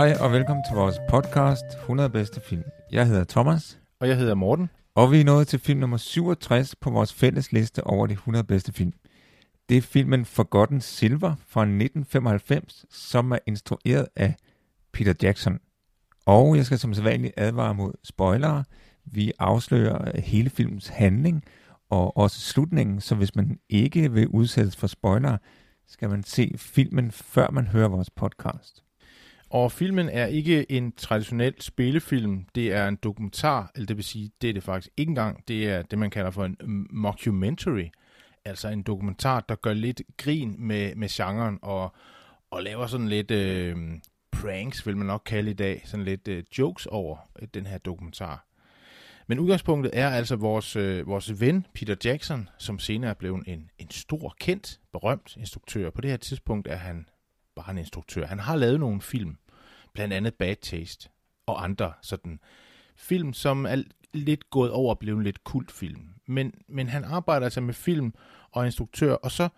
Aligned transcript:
Hej 0.00 0.16
og 0.20 0.32
velkommen 0.32 0.64
til 0.64 0.76
vores 0.76 0.96
podcast 1.08 1.64
100 1.80 2.10
bedste 2.10 2.40
film. 2.40 2.64
Jeg 2.92 3.06
hedder 3.06 3.24
Thomas. 3.24 3.80
Og 4.00 4.08
jeg 4.08 4.16
hedder 4.16 4.34
Morten. 4.34 4.70
Og 4.94 5.12
vi 5.12 5.20
er 5.20 5.24
nået 5.24 5.48
til 5.48 5.58
film 5.58 5.80
nummer 5.80 5.96
67 5.96 6.76
på 6.76 6.90
vores 6.90 7.12
fælles 7.14 7.52
liste 7.52 7.86
over 7.86 8.06
de 8.06 8.12
100 8.12 8.44
bedste 8.44 8.72
film. 8.72 8.92
Det 9.68 9.76
er 9.76 9.80
filmen 9.80 10.24
Forgotten 10.24 10.80
Silver 10.80 11.34
fra 11.46 11.62
1995, 11.62 12.84
som 12.90 13.32
er 13.32 13.38
instrueret 13.46 14.06
af 14.16 14.34
Peter 14.92 15.14
Jackson. 15.22 15.58
Og 16.26 16.56
jeg 16.56 16.66
skal 16.66 16.78
som 16.78 16.94
sædvanligt 16.94 17.34
advare 17.36 17.74
mod 17.74 17.92
spoilere. 18.04 18.64
Vi 19.04 19.32
afslører 19.38 20.20
hele 20.20 20.50
filmens 20.50 20.88
handling 20.88 21.44
og 21.90 22.16
også 22.16 22.40
slutningen, 22.40 23.00
så 23.00 23.14
hvis 23.14 23.34
man 23.36 23.58
ikke 23.68 24.12
vil 24.12 24.28
udsættes 24.28 24.76
for 24.76 24.86
spoilere, 24.86 25.38
skal 25.88 26.08
man 26.10 26.22
se 26.22 26.54
filmen, 26.56 27.10
før 27.10 27.50
man 27.50 27.66
hører 27.66 27.88
vores 27.88 28.10
podcast. 28.10 28.84
Og 29.50 29.72
filmen 29.72 30.08
er 30.08 30.26
ikke 30.26 30.72
en 30.72 30.92
traditionel 30.92 31.54
spillefilm, 31.60 32.46
det 32.54 32.72
er 32.72 32.88
en 32.88 32.96
dokumentar, 32.96 33.70
eller 33.74 33.86
det 33.86 33.96
vil 33.96 34.04
sige, 34.04 34.30
det 34.42 34.50
er 34.50 34.54
det 34.54 34.62
faktisk 34.62 34.88
ikke 34.96 35.10
engang, 35.10 35.48
det 35.48 35.68
er 35.68 35.82
det, 35.82 35.98
man 35.98 36.10
kalder 36.10 36.30
for 36.30 36.44
en 36.44 36.86
mockumentary, 36.90 37.86
altså 38.44 38.68
en 38.68 38.82
dokumentar, 38.82 39.40
der 39.40 39.54
gør 39.54 39.72
lidt 39.72 40.02
grin 40.16 40.56
med, 40.58 40.94
med 40.94 41.08
genren, 41.08 41.58
og, 41.62 41.94
og 42.50 42.62
laver 42.62 42.86
sådan 42.86 43.08
lidt 43.08 43.30
øh, 43.30 43.76
pranks, 44.30 44.86
vil 44.86 44.96
man 44.96 45.06
nok 45.06 45.22
kalde 45.26 45.50
i 45.50 45.54
dag, 45.54 45.82
sådan 45.84 46.04
lidt 46.04 46.28
øh, 46.28 46.44
jokes 46.58 46.86
over 46.86 47.16
øh, 47.42 47.48
den 47.54 47.66
her 47.66 47.78
dokumentar. 47.78 48.46
Men 49.26 49.38
udgangspunktet 49.38 49.90
er 49.94 50.08
altså 50.08 50.36
vores, 50.36 50.76
øh, 50.76 51.06
vores 51.06 51.40
ven 51.40 51.66
Peter 51.74 51.96
Jackson, 52.04 52.48
som 52.58 52.78
senere 52.78 53.10
er 53.10 53.14
blevet 53.14 53.42
en, 53.46 53.70
en 53.78 53.90
stor, 53.90 54.34
kendt, 54.40 54.80
berømt 54.92 55.36
instruktør. 55.36 55.90
På 55.90 56.00
det 56.00 56.10
her 56.10 56.16
tidspunkt 56.16 56.68
er 56.68 56.76
han 56.76 57.06
bare 57.56 57.70
en 57.70 57.78
instruktør. 57.78 58.26
Han 58.26 58.38
har 58.38 58.56
lavet 58.56 58.80
nogle 58.80 59.00
film, 59.00 59.36
blandt 59.92 60.14
andet 60.14 60.34
Bad 60.34 60.56
Taste 60.56 61.08
og 61.46 61.64
andre 61.64 61.92
sådan 62.02 62.40
film, 62.96 63.32
som 63.32 63.66
er 63.66 63.82
lidt 64.12 64.50
gået 64.50 64.70
over 64.70 64.94
og 64.94 64.98
blevet 64.98 65.24
lidt 65.24 65.44
kultfilm. 65.44 66.00
Men, 66.26 66.54
men 66.68 66.88
han 66.88 67.04
arbejder 67.04 67.46
altså 67.46 67.60
med 67.60 67.74
film 67.74 68.14
og 68.52 68.66
instruktør, 68.66 69.14
og 69.14 69.30
så 69.30 69.48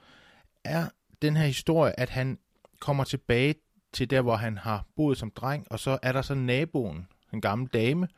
er 0.64 0.86
den 1.22 1.36
her 1.36 1.46
historie, 1.46 2.00
at 2.00 2.10
han 2.10 2.38
kommer 2.80 3.04
tilbage 3.04 3.54
til 3.92 4.10
der, 4.10 4.20
hvor 4.20 4.36
han 4.36 4.58
har 4.58 4.86
boet 4.96 5.18
som 5.18 5.30
dreng, 5.30 5.66
og 5.70 5.80
så 5.80 5.98
er 6.02 6.12
der 6.12 6.22
så 6.22 6.34
naboen, 6.34 7.06
en 7.32 7.40
gammel 7.40 7.68
dame, 7.68 8.08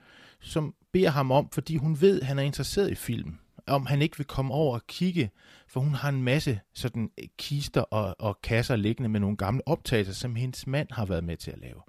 som 0.41 0.75
beder 0.93 1.11
ham 1.11 1.31
om, 1.31 1.51
fordi 1.51 1.77
hun 1.77 2.01
ved, 2.01 2.21
at 2.21 2.27
han 2.27 2.39
er 2.39 2.43
interesseret 2.43 2.91
i 2.91 2.95
film, 2.95 3.39
om 3.67 3.87
han 3.87 4.03
ikke 4.03 4.17
vil 4.17 4.27
komme 4.27 4.55
over 4.55 4.75
og 4.75 4.87
kigge, 4.87 5.31
for 5.69 5.81
hun 5.81 5.95
har 5.95 6.09
en 6.09 6.23
masse 6.23 6.61
sådan 6.75 7.11
kister 7.39 7.81
og, 7.81 8.17
og 8.19 8.41
kasser 8.43 8.77
liggende 8.77 9.09
med 9.09 9.21
nogle 9.21 9.37
gamle 9.37 9.69
optagelser, 9.69 10.13
som 10.15 10.37
hendes 10.37 10.67
mand 10.67 10.89
har 10.91 11.05
været 11.07 11.25
med 11.25 11.37
til 11.37 11.51
at 11.51 11.59
lave. 11.59 11.81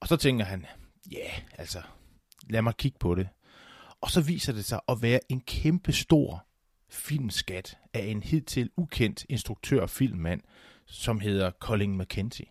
Og 0.00 0.08
så 0.08 0.16
tænker 0.16 0.44
han, 0.44 0.66
ja, 1.12 1.18
yeah, 1.18 1.40
altså, 1.58 1.82
lad 2.50 2.62
mig 2.62 2.76
kigge 2.76 2.98
på 2.98 3.14
det. 3.14 3.28
Og 4.00 4.10
så 4.10 4.20
viser 4.20 4.52
det 4.52 4.64
sig 4.64 4.80
at 4.88 5.02
være 5.02 5.20
en 5.28 5.40
kæmpe 5.40 5.92
stor 5.92 6.46
filmskat 6.90 7.78
af 7.94 8.00
en 8.00 8.22
hidtil 8.22 8.70
ukendt 8.76 9.26
instruktør 9.28 9.82
og 9.82 9.90
filmmand, 9.90 10.40
som 10.86 11.20
hedder 11.20 11.50
Colin 11.50 11.98
McKenzie. 11.98 12.46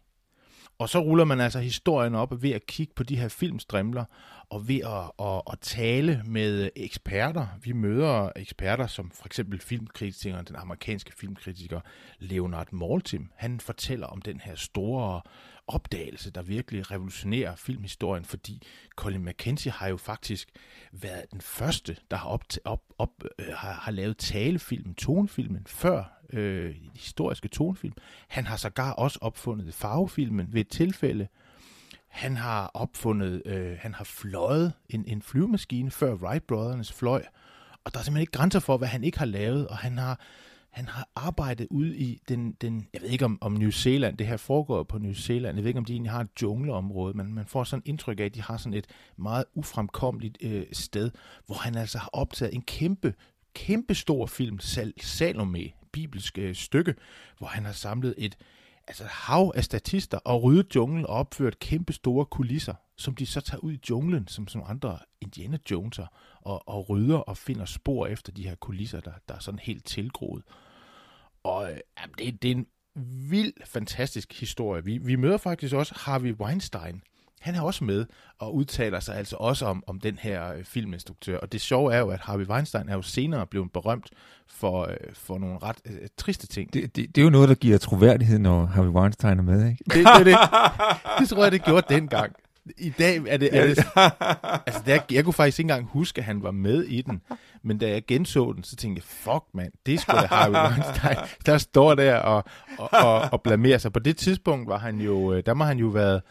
Og 0.80 0.90
så 0.90 1.00
ruller 1.00 1.24
man 1.24 1.40
altså 1.40 1.59
historien 1.59 2.16
op 2.16 2.41
ved 2.41 2.52
at 2.52 2.66
kigge 2.66 2.94
på 2.96 3.03
de 3.03 3.18
her 3.18 3.28
filmstrimler, 3.28 4.06
og 4.50 4.68
ved 4.68 4.79
at, 4.79 5.25
at, 5.28 5.41
at 5.52 5.59
tale 5.62 6.22
med 6.25 6.69
eksperter. 6.75 7.47
Vi 7.62 7.72
møder 7.72 8.31
eksperter 8.35 8.88
som 8.88 9.12
for 9.12 9.25
eksempel 9.25 9.59
filmkritikeren, 9.59 10.46
den 10.46 10.56
amerikanske 10.56 11.12
filmkritiker 11.18 11.81
Leonard 12.19 12.74
Maltin. 12.74 13.31
Han 13.35 13.59
fortæller 13.59 14.08
om 14.08 14.22
den 14.22 14.40
her 14.40 14.56
store 14.56 15.22
opdagelse, 15.67 16.31
der 16.31 16.41
virkelig 16.41 16.91
revolutionerer 16.91 17.55
filmhistorien, 17.55 18.25
fordi 18.25 18.61
Colin 18.95 19.25
McKenzie 19.25 19.72
har 19.72 19.88
jo 19.88 19.97
faktisk 19.97 20.50
været 20.91 21.31
den 21.31 21.41
første, 21.41 21.97
der 22.11 22.17
har, 22.17 22.29
op, 22.29 22.44
op, 22.66 22.81
op, 22.97 23.23
øh, 23.39 23.45
har, 23.53 23.73
har 23.73 23.91
lavet 23.91 24.17
talefilmen, 24.17 24.95
tonefilmen, 24.95 25.63
før 25.67 26.03
øh, 26.33 26.75
historiske 26.95 27.47
tonefilm. 27.47 27.94
Han 28.28 28.45
har 28.45 28.57
sågar 28.57 28.91
også 28.91 29.19
opfundet 29.22 29.73
farvefilmen 29.73 30.53
ved 30.53 30.61
et 30.61 30.69
tilfælde. 30.69 31.28
Han 32.07 32.38
har 32.38 32.72
opfundet, 32.73 33.41
øh, 33.45 33.78
han 33.79 33.94
har 33.94 34.03
fløjet 34.03 34.73
en, 34.89 35.05
en 35.07 35.22
flyvemaskine 35.22 35.91
før 35.91 36.13
Wright 36.13 36.47
Brothers 36.47 36.94
fløj, 36.94 37.23
og 37.84 37.94
der 37.94 37.99
er 37.99 38.03
simpelthen 38.03 38.22
ikke 38.22 38.31
grænser 38.31 38.59
for, 38.59 38.78
hvad 38.78 38.88
han 38.88 39.03
ikke 39.03 39.17
har 39.17 39.25
lavet, 39.25 39.67
og 39.67 39.78
han 39.78 39.97
har 39.97 40.19
han 40.77 40.88
har 40.88 41.09
arbejdet 41.15 41.67
ude 41.69 41.97
i 41.97 42.21
den, 42.29 42.51
den 42.51 42.88
jeg 42.93 43.01
ved 43.01 43.09
ikke 43.09 43.25
om, 43.25 43.38
om 43.41 43.51
New 43.51 43.69
Zealand, 43.69 44.17
det 44.17 44.27
her 44.27 44.38
foregår 44.38 44.83
på 44.83 44.97
New 44.97 45.13
Zealand, 45.13 45.57
jeg 45.57 45.63
ved 45.63 45.69
ikke 45.69 45.77
om 45.77 45.85
de 45.85 45.93
egentlig 45.93 46.11
har 46.11 46.21
et 46.21 46.41
jungleområde, 46.41 47.17
men 47.17 47.33
man 47.33 47.45
får 47.45 47.63
sådan 47.63 47.83
indtryk 47.85 48.19
af, 48.19 48.23
at 48.23 48.35
de 48.35 48.41
har 48.41 48.57
sådan 48.57 48.73
et 48.73 48.87
meget 49.17 49.45
ufremkommeligt 49.53 50.37
øh, 50.41 50.66
sted, 50.71 51.11
hvor 51.45 51.55
han 51.55 51.75
altså 51.75 51.97
har 51.97 52.09
optaget 52.13 52.53
en 52.53 52.61
kæmpe, 52.61 53.13
kæmpe 53.53 53.95
stor 53.95 54.25
film, 54.25 54.59
Sal 54.59 54.93
Salome, 55.01 55.69
bibelsk 55.91 56.37
øh, 56.37 56.55
stykke, 56.55 56.95
hvor 57.37 57.47
han 57.47 57.66
har 57.66 57.71
samlet 57.71 58.16
et 58.17 58.37
altså 58.87 59.03
et 59.03 59.09
hav 59.09 59.51
af 59.55 59.63
statister 59.63 60.17
og 60.17 60.43
ryddet 60.43 60.75
junglen 60.75 61.05
og 61.05 61.13
opført 61.13 61.59
kæmpe 61.59 61.93
store 61.93 62.25
kulisser, 62.25 62.73
som 62.97 63.16
de 63.16 63.25
så 63.25 63.41
tager 63.41 63.59
ud 63.59 63.73
i 63.73 63.79
junglen, 63.89 64.27
som, 64.27 64.47
som 64.47 64.63
andre 64.66 64.99
Indiana 65.21 65.57
Joneser, 65.71 66.05
og, 66.41 66.69
og 66.69 66.89
rydder 66.89 67.17
og 67.17 67.37
finder 67.37 67.66
spor 67.66 68.07
efter 68.07 68.31
de 68.31 68.43
her 68.43 68.55
kulisser, 68.55 68.99
der, 68.99 69.11
der 69.29 69.35
er 69.35 69.39
sådan 69.39 69.59
helt 69.59 69.85
tilgroet. 69.85 70.43
Og 71.47 71.72
øh, 71.72 71.78
det, 72.18 72.41
det 72.41 72.52
er 72.52 72.56
en 72.56 72.66
vild, 73.30 73.53
fantastisk 73.66 74.40
historie. 74.40 74.84
Vi, 74.85 74.97
vi 74.97 75.16
møder 75.16 75.38
faktisk 75.38 75.74
også 75.74 75.94
Harvey 75.97 76.34
Weinstein. 76.34 77.02
Han 77.40 77.56
er 77.56 77.62
også 77.62 77.84
med 77.84 78.06
og 78.40 78.56
udtaler 78.56 79.00
sig 79.00 79.16
altså 79.16 79.35
også 79.35 79.66
om, 79.66 79.84
om 79.88 80.00
den 80.00 80.18
her 80.22 80.53
øh, 80.53 80.63
filminstruktør. 80.63 81.38
Og 81.38 81.52
det 81.52 81.62
sjove 81.62 81.94
er 81.94 82.00
jo, 82.00 82.09
at 82.09 82.19
Harvey 82.19 82.46
Weinstein 82.46 82.90
er 82.90 82.94
jo 82.96 83.02
senere 83.02 83.47
blevet 83.47 83.72
berømt 83.72 84.09
for, 84.47 84.84
øh, 84.84 84.97
for 85.13 85.38
nogle 85.38 85.58
ret 85.63 85.78
øh, 85.85 86.08
triste 86.18 86.47
ting. 86.47 86.74
Det, 86.74 86.96
det, 86.96 87.16
det 87.16 87.22
er 87.22 87.25
jo 87.25 87.30
noget, 87.30 87.50
der 87.50 87.56
giver 87.56 87.78
troværdighed, 87.78 88.40
når 88.40 88.66
Harvey 88.66 88.90
Weinstein 88.90 89.40
er 89.40 89.44
med, 89.44 89.69
ikke? 89.69 89.84
Det, 89.84 89.94
det, 90.18 90.25
det, 90.25 90.38
det 91.19 91.29
tror 91.29 91.44
jeg, 91.44 91.52
det 91.52 91.64
gjorde 91.64 91.94
dengang. 91.94 92.35
I 92.78 92.89
dag 92.89 93.22
er 93.28 93.38
det... 93.38 93.57
Er 93.57 93.67
det 93.67 93.78
altså, 94.67 94.81
der, 94.85 95.00
jeg 95.11 95.23
kunne 95.23 95.33
faktisk 95.33 95.59
ikke 95.59 95.72
engang 95.72 95.88
huske, 95.88 96.19
at 96.19 96.25
han 96.25 96.44
var 96.44 96.51
med 96.51 96.83
i 96.83 97.01
den. 97.01 97.22
Men 97.63 97.78
da 97.78 97.89
jeg 97.89 98.05
genså 98.05 98.53
den, 98.53 98.63
så 98.63 98.75
tænkte 98.75 99.00
jeg, 99.00 99.03
fuck 99.03 99.44
mand, 99.53 99.72
det 99.85 100.00
skulle 100.00 100.22
da 100.22 100.28
Harvey 100.28 100.69
Weinstein. 100.69 101.17
Der 101.45 101.57
står 101.57 101.95
der 101.95 102.16
og, 102.16 102.44
og, 102.78 102.89
og, 102.91 103.29
og 103.31 103.41
blamerer 103.41 103.78
sig. 103.78 103.94
På 103.94 104.00
det 104.00 104.17
tidspunkt 104.17 104.67
var 104.67 104.78
han 104.78 105.01
jo... 105.01 105.33
Øh, 105.33 105.44
der 105.45 105.53
må 105.53 105.63
han 105.63 105.78
jo 105.78 105.87
været 105.87 106.22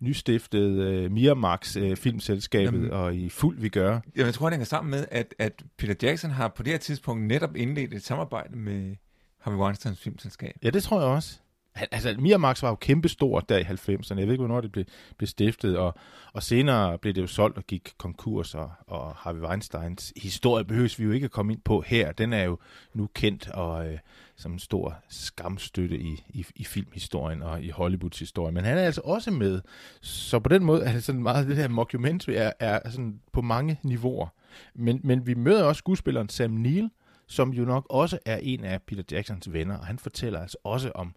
nystiftet 0.00 1.04
uh, 1.04 1.12
Miramax 1.12 1.76
uh, 1.76 1.96
filmselskabet, 1.96 2.78
Jamen, 2.78 2.90
og 2.90 3.14
i 3.14 3.28
fuld 3.28 3.58
vi 3.58 3.68
gør. 3.68 3.90
Jamen, 3.90 4.26
jeg 4.26 4.34
tror, 4.34 4.46
det 4.46 4.54
hænger 4.54 4.66
sammen 4.66 4.90
med, 4.90 5.06
at, 5.10 5.34
at 5.38 5.62
Peter 5.78 5.94
Jackson 6.02 6.30
har 6.30 6.48
på 6.48 6.62
det 6.62 6.72
her 6.72 6.78
tidspunkt 6.78 7.22
netop 7.22 7.56
indledt 7.56 7.94
et 7.94 8.04
samarbejde 8.04 8.56
med 8.56 8.96
Harvey 9.40 9.58
Weinsteins 9.58 10.00
filmselskab. 10.00 10.54
Ja, 10.62 10.70
det 10.70 10.82
tror 10.82 11.00
jeg 11.00 11.08
også 11.08 11.38
altså 11.74 12.14
Miramax 12.18 12.62
var 12.62 12.68
jo 12.68 12.74
kæmpestor 12.74 13.40
der 13.40 13.58
i 13.58 13.62
90'erne. 13.62 14.18
Jeg 14.18 14.26
ved 14.26 14.32
ikke, 14.32 14.44
hvornår 14.44 14.60
det 14.60 14.72
blev, 14.72 14.84
blev 15.16 15.26
stiftet, 15.26 15.78
og, 15.78 15.94
og 16.32 16.42
senere 16.42 16.98
blev 16.98 17.14
det 17.14 17.22
jo 17.22 17.26
solgt 17.26 17.58
og 17.58 17.64
gik 17.66 17.94
konkurs, 17.98 18.54
og, 18.54 18.70
og 18.86 19.14
Harvey 19.16 19.40
Weinsteins 19.40 20.12
historie 20.16 20.64
behøves 20.64 20.98
vi 20.98 21.04
jo 21.04 21.12
ikke 21.12 21.24
at 21.24 21.30
komme 21.30 21.52
ind 21.52 21.60
på 21.60 21.80
her. 21.80 22.12
Den 22.12 22.32
er 22.32 22.42
jo 22.42 22.58
nu 22.94 23.08
kendt 23.14 23.48
og 23.48 23.88
øh, 23.88 23.98
som 24.36 24.52
en 24.52 24.58
stor 24.58 24.96
skamstøtte 25.08 25.98
i, 25.98 26.24
i, 26.28 26.46
i 26.56 26.64
filmhistorien 26.64 27.42
og 27.42 27.62
i 27.62 27.70
Hollywoods 27.70 28.18
historie. 28.18 28.52
Men 28.52 28.64
han 28.64 28.78
er 28.78 28.82
altså 28.82 29.00
også 29.04 29.30
med, 29.30 29.60
så 30.00 30.38
på 30.38 30.48
den 30.48 30.64
måde 30.64 30.84
er 30.84 30.92
det 30.92 31.04
sådan 31.04 31.22
meget, 31.22 31.48
det 31.48 31.56
her 31.56 31.68
mockumentary 31.68 32.34
er, 32.36 32.52
er 32.60 32.90
sådan 32.90 33.20
på 33.32 33.42
mange 33.42 33.80
niveauer. 33.82 34.28
Men, 34.74 35.00
men 35.04 35.26
vi 35.26 35.34
møder 35.34 35.64
også 35.64 35.78
skuespilleren 35.78 36.28
Sam 36.28 36.50
Neill, 36.50 36.90
som 37.26 37.52
jo 37.52 37.64
nok 37.64 37.86
også 37.90 38.18
er 38.26 38.36
en 38.42 38.64
af 38.64 38.82
Peter 38.82 39.02
Jacksons 39.10 39.52
venner, 39.52 39.78
og 39.78 39.86
han 39.86 39.98
fortæller 39.98 40.40
altså 40.40 40.58
også 40.64 40.92
om, 40.94 41.14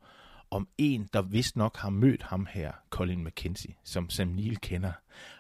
om 0.52 0.68
en, 0.78 1.10
der 1.14 1.22
vist 1.22 1.56
nok 1.56 1.78
har 1.78 1.90
mødt 1.90 2.24
ham 2.24 2.48
her, 2.52 2.72
Colin 2.90 3.24
McKenzie, 3.24 3.76
som 3.84 4.10
Sam 4.10 4.28
Neill 4.28 4.58
kender. 4.58 4.92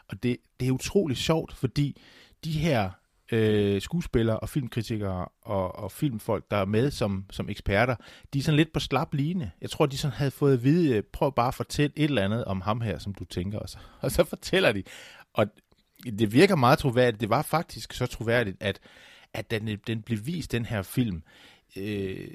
Og 0.07 0.23
det, 0.23 0.37
det 0.59 0.67
er 0.67 0.71
utroligt 0.71 1.19
sjovt, 1.19 1.53
fordi 1.53 2.01
de 2.43 2.51
her 2.51 2.89
øh, 3.31 3.81
skuespillere 3.81 4.39
og 4.39 4.49
filmkritikere 4.49 5.27
og, 5.41 5.75
og 5.75 5.91
filmfolk, 5.91 6.51
der 6.51 6.57
er 6.57 6.65
med 6.65 6.91
som, 6.91 7.25
som 7.31 7.49
eksperter, 7.49 7.95
de 8.33 8.39
er 8.39 8.43
sådan 8.43 8.57
lidt 8.57 8.73
på 8.73 8.79
slap 8.79 9.13
line. 9.13 9.51
Jeg 9.61 9.69
tror, 9.69 9.85
de 9.85 9.97
sådan 9.97 10.17
havde 10.17 10.31
fået 10.31 10.53
at 10.53 10.63
vide, 10.63 10.95
øh, 10.95 11.03
prøv 11.03 11.35
bare 11.35 11.47
at 11.47 11.55
fortælle 11.55 11.93
et 11.95 12.03
eller 12.03 12.23
andet 12.23 12.45
om 12.45 12.61
ham 12.61 12.81
her, 12.81 12.97
som 12.97 13.13
du 13.13 13.25
tænker. 13.25 13.59
Og 13.59 13.69
så, 13.69 13.77
og 14.01 14.11
så 14.11 14.23
fortæller 14.23 14.71
de. 14.71 14.83
Og 15.33 15.45
det 16.03 16.33
virker 16.33 16.55
meget 16.55 16.79
troværdigt. 16.79 17.21
Det 17.21 17.29
var 17.29 17.41
faktisk 17.41 17.93
så 17.93 18.05
troværdigt, 18.05 18.57
at, 18.59 18.79
at 19.33 19.51
den, 19.51 19.77
den 19.87 20.01
blev 20.01 20.25
vist, 20.25 20.51
den 20.51 20.65
her 20.65 20.81
film, 20.81 21.23
øh, 21.75 22.27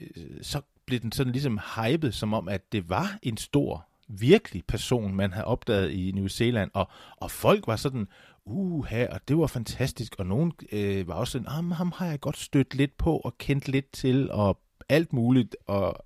så 0.43 0.61
blev 0.93 1.01
den 1.01 1.13
sådan 1.13 1.33
ligesom 1.33 1.61
hypet, 1.77 2.15
som 2.15 2.35
om, 2.35 2.49
at 2.49 2.73
det 2.73 2.89
var 2.89 3.19
en 3.23 3.37
stor, 3.37 3.87
virkelig 4.09 4.65
person, 4.69 5.15
man 5.15 5.33
havde 5.33 5.47
opdaget 5.47 5.91
i 5.91 6.13
New 6.15 6.29
Zealand, 6.29 6.71
og, 6.75 6.89
og 7.17 7.31
folk 7.31 7.67
var 7.67 7.77
sådan, 7.77 8.09
uha, 8.45 9.07
og 9.07 9.21
det 9.29 9.39
var 9.39 9.47
fantastisk, 9.47 10.15
og 10.19 10.27
nogen 10.27 10.53
øh, 10.73 11.09
var 11.09 11.15
også 11.15 11.33
sådan, 11.33 11.47
ah, 11.49 11.71
ham 11.77 11.93
har 11.97 12.07
jeg 12.07 12.21
godt 12.21 12.37
stødt 12.37 12.75
lidt 12.75 12.97
på 12.97 13.17
og 13.17 13.39
kendt 13.39 13.69
lidt 13.69 13.93
til, 13.93 14.31
og 14.31 14.61
alt 14.89 15.13
muligt, 15.13 15.57
og 15.67 16.05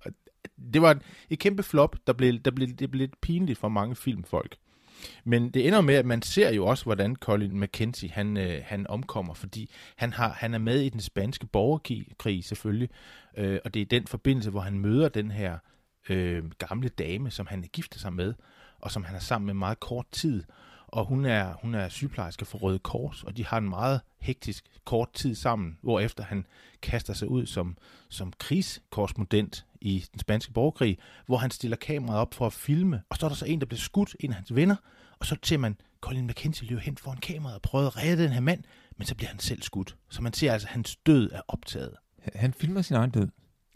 det 0.73 0.81
var 0.81 0.99
et 1.29 1.39
kæmpe 1.39 1.63
flop, 1.63 1.95
der 2.07 2.13
blev, 2.13 2.39
der 2.39 2.51
blev, 2.51 2.67
det 2.67 2.91
blev 2.91 2.99
lidt 2.99 3.21
pinligt 3.21 3.59
for 3.59 3.69
mange 3.69 3.95
filmfolk. 3.95 4.57
Men 5.23 5.49
det 5.49 5.67
ender 5.67 5.81
med, 5.81 5.95
at 5.95 6.05
man 6.05 6.21
ser 6.21 6.53
jo 6.53 6.65
også, 6.65 6.83
hvordan 6.83 7.15
Colin 7.15 7.59
McKenzie 7.59 8.09
han, 8.09 8.37
øh, 8.37 8.61
han 8.65 8.87
omkommer, 8.87 9.33
fordi 9.33 9.69
han, 9.95 10.13
har, 10.13 10.29
han 10.29 10.53
er 10.53 10.57
med 10.57 10.81
i 10.81 10.89
den 10.89 10.99
spanske 10.99 11.45
borgerkrig 11.45 12.45
selvfølgelig, 12.45 12.89
øh, 13.37 13.59
og 13.65 13.73
det 13.73 13.81
er 13.81 13.85
den 13.85 14.07
forbindelse, 14.07 14.49
hvor 14.49 14.61
han 14.61 14.79
møder 14.79 15.09
den 15.09 15.31
her 15.31 15.57
øh, 16.09 16.43
gamle 16.57 16.89
dame, 16.89 17.31
som 17.31 17.47
han 17.47 17.65
gifter 17.73 17.99
sig 17.99 18.13
med, 18.13 18.33
og 18.79 18.91
som 18.91 19.03
han 19.03 19.15
er 19.15 19.19
sammen 19.19 19.45
med 19.45 19.53
meget 19.53 19.79
kort 19.79 20.05
tid. 20.11 20.43
Og 20.87 21.05
hun 21.05 21.25
er, 21.25 21.53
hun 21.61 21.75
er 21.75 21.89
sygeplejerske 21.89 22.45
for 22.45 22.57
Røde 22.57 22.79
Kors, 22.79 23.23
og 23.23 23.37
de 23.37 23.45
har 23.45 23.57
en 23.57 23.69
meget 23.69 24.01
hektisk 24.19 24.65
kort 24.85 25.13
tid 25.13 25.35
sammen, 25.35 25.77
hvorefter 25.81 26.23
han 26.23 26.45
kaster 26.81 27.13
sig 27.13 27.27
ud 27.27 27.45
som, 27.45 27.77
som 28.09 28.33
krigskorrespondent 28.39 29.65
i 29.81 30.05
den 30.11 30.19
spanske 30.19 30.53
borgerkrig, 30.53 30.97
hvor 31.25 31.37
han 31.37 31.51
stiller 31.51 31.77
kameraet 31.77 32.19
op 32.19 32.33
for 32.33 32.45
at 32.45 32.53
filme, 32.53 33.01
og 33.09 33.17
så 33.17 33.25
er 33.25 33.29
der 33.29 33.35
så 33.35 33.45
en, 33.45 33.59
der 33.59 33.65
bliver 33.65 33.79
skudt, 33.79 34.15
en 34.19 34.29
af 34.29 34.35
hans 34.35 34.55
venner, 34.55 34.75
og 35.19 35.25
så 35.25 35.35
ser 35.43 35.57
man 35.57 35.75
Colin 36.01 36.27
McKenzie 36.27 36.67
løbe 36.67 36.81
hen 36.81 36.97
foran 36.97 37.17
kameraet 37.17 37.55
og 37.55 37.61
prøve 37.61 37.85
at 37.87 37.97
redde 37.97 38.23
den 38.23 38.31
her 38.31 38.39
mand, 38.39 38.63
men 38.97 39.07
så 39.07 39.15
bliver 39.15 39.29
han 39.29 39.39
selv 39.39 39.61
skudt. 39.61 39.97
Så 40.09 40.21
man 40.21 40.33
ser 40.33 40.53
altså, 40.53 40.67
at 40.67 40.71
hans 40.71 40.95
død 40.95 41.31
er 41.31 41.41
optaget. 41.47 41.93
Han 42.35 42.53
filmer 42.53 42.81
sin 42.81 42.95
egen 42.95 43.09
død. 43.09 43.27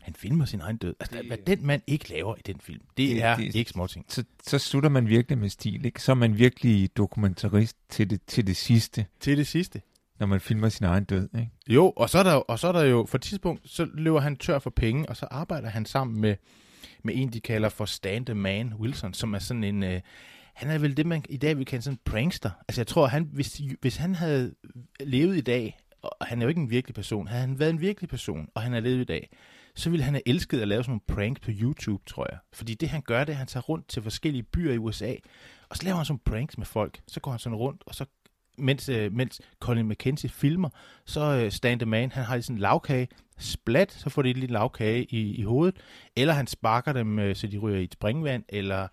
Han 0.01 0.13
filmer 0.13 0.45
sin 0.45 0.61
egen 0.61 0.77
død. 0.77 0.95
Altså, 0.99 1.17
det, 1.17 1.25
hvad 1.25 1.37
den 1.37 1.65
mand 1.65 1.81
ikke 1.87 2.09
laver 2.09 2.35
i 2.35 2.41
den 2.45 2.59
film, 2.59 2.81
det, 2.97 3.09
det 3.09 3.23
er 3.23 3.35
det, 3.35 3.55
ikke 3.55 3.71
småting. 3.71 4.05
Så, 4.09 4.23
så 4.47 4.59
slutter 4.59 4.89
man 4.89 5.07
virkelig 5.07 5.37
med 5.37 5.49
stil, 5.49 5.85
ikke? 5.85 6.03
Så 6.03 6.11
er 6.11 6.15
man 6.15 6.37
virkelig 6.37 6.97
dokumentarist 6.97 7.77
til 7.89 8.09
det, 8.09 8.21
til 8.27 8.47
det 8.47 8.57
sidste. 8.57 9.05
Til 9.19 9.37
det 9.37 9.47
sidste. 9.47 9.81
Når 10.21 10.27
man 10.27 10.41
filmer 10.41 10.69
sin 10.69 10.85
egen 10.85 11.03
død, 11.03 11.29
ikke? 11.35 11.51
Jo, 11.67 11.93
og 11.95 12.09
så 12.09 12.19
er 12.19 12.23
der, 12.23 12.33
og 12.33 12.59
så 12.59 12.67
er 12.67 12.71
der 12.71 12.83
jo, 12.83 13.05
for 13.09 13.17
et 13.17 13.21
tidspunkt, 13.21 13.69
så 13.69 13.87
løber 13.93 14.19
han 14.19 14.35
tør 14.35 14.59
for 14.59 14.69
penge, 14.69 15.09
og 15.09 15.17
så 15.17 15.27
arbejder 15.31 15.69
han 15.69 15.85
sammen 15.85 16.21
med, 16.21 16.35
med 17.03 17.13
en, 17.17 17.33
de 17.33 17.39
kalder 17.41 17.69
for 17.69 17.85
Stand 17.85 18.25
the 18.25 18.35
Man 18.35 18.73
Wilson, 18.73 19.13
som 19.13 19.33
er 19.33 19.39
sådan 19.39 19.63
en... 19.63 19.83
Øh, 19.83 20.01
han 20.53 20.69
er 20.69 20.77
vel 20.77 20.97
det, 20.97 21.05
man 21.05 21.23
i 21.29 21.37
dag 21.37 21.57
vil 21.57 21.65
kalde 21.65 21.83
sådan 21.83 21.95
en 21.95 21.99
prankster. 22.05 22.49
Altså 22.67 22.81
jeg 22.81 22.87
tror, 22.87 23.07
han, 23.07 23.29
hvis, 23.33 23.61
hvis 23.81 23.95
han 23.95 24.15
havde 24.15 24.55
levet 24.99 25.37
i 25.37 25.41
dag, 25.41 25.77
og 26.01 26.11
han 26.21 26.41
er 26.41 26.45
jo 26.45 26.49
ikke 26.49 26.61
en 26.61 26.69
virkelig 26.69 26.95
person, 26.95 27.27
havde 27.27 27.41
han 27.41 27.59
været 27.59 27.69
en 27.69 27.81
virkelig 27.81 28.09
person, 28.09 28.49
og 28.55 28.61
han 28.61 28.73
er 28.73 28.79
levet 28.79 29.01
i 29.01 29.03
dag, 29.03 29.29
så 29.75 29.89
ville 29.89 30.03
han 30.03 30.13
have 30.13 30.27
elsket 30.27 30.61
at 30.61 30.67
lave 30.67 30.83
sådan 30.83 30.91
nogle 30.91 31.01
prank 31.07 31.41
på 31.41 31.51
YouTube, 31.53 32.03
tror 32.05 32.27
jeg. 32.29 32.39
Fordi 32.53 32.73
det 32.73 32.89
han 32.89 33.01
gør, 33.01 33.19
det 33.19 33.29
er, 33.29 33.33
at 33.33 33.37
han 33.37 33.47
tager 33.47 33.63
rundt 33.63 33.87
til 33.87 34.03
forskellige 34.03 34.43
byer 34.43 34.73
i 34.73 34.77
USA, 34.77 35.13
og 35.69 35.77
så 35.77 35.83
laver 35.83 35.97
han 35.97 36.05
sådan 36.05 36.21
pranks 36.25 36.57
med 36.57 36.65
folk. 36.65 37.01
Så 37.07 37.19
går 37.19 37.31
han 37.31 37.39
sådan 37.39 37.55
rundt, 37.55 37.83
og 37.85 37.95
så 37.95 38.05
mens, 38.61 38.89
øh, 38.89 39.13
mens 39.13 39.41
Colin 39.59 39.87
McKenzie 39.87 40.29
filmer, 40.29 40.69
så 41.05 41.21
øh, 41.21 41.51
Stan 41.51 41.79
the 41.79 41.85
Man, 41.85 42.11
han 42.11 42.23
har 42.23 42.41
sådan 42.41 42.55
en 42.55 42.61
lavkage, 42.61 43.07
splat, 43.37 43.91
så 43.91 44.09
får 44.09 44.21
de 44.21 44.29
en 44.29 44.37
lille 44.37 44.53
lavkage 44.53 45.03
i, 45.03 45.35
i 45.35 45.43
hovedet, 45.43 45.75
eller 46.15 46.33
han 46.33 46.47
sparker 46.47 46.93
dem, 46.93 47.19
øh, 47.19 47.35
så 47.35 47.47
de 47.47 47.57
ryger 47.57 47.79
i 47.79 47.83
et 47.83 47.93
springvand, 47.93 48.43
eller 48.49 48.87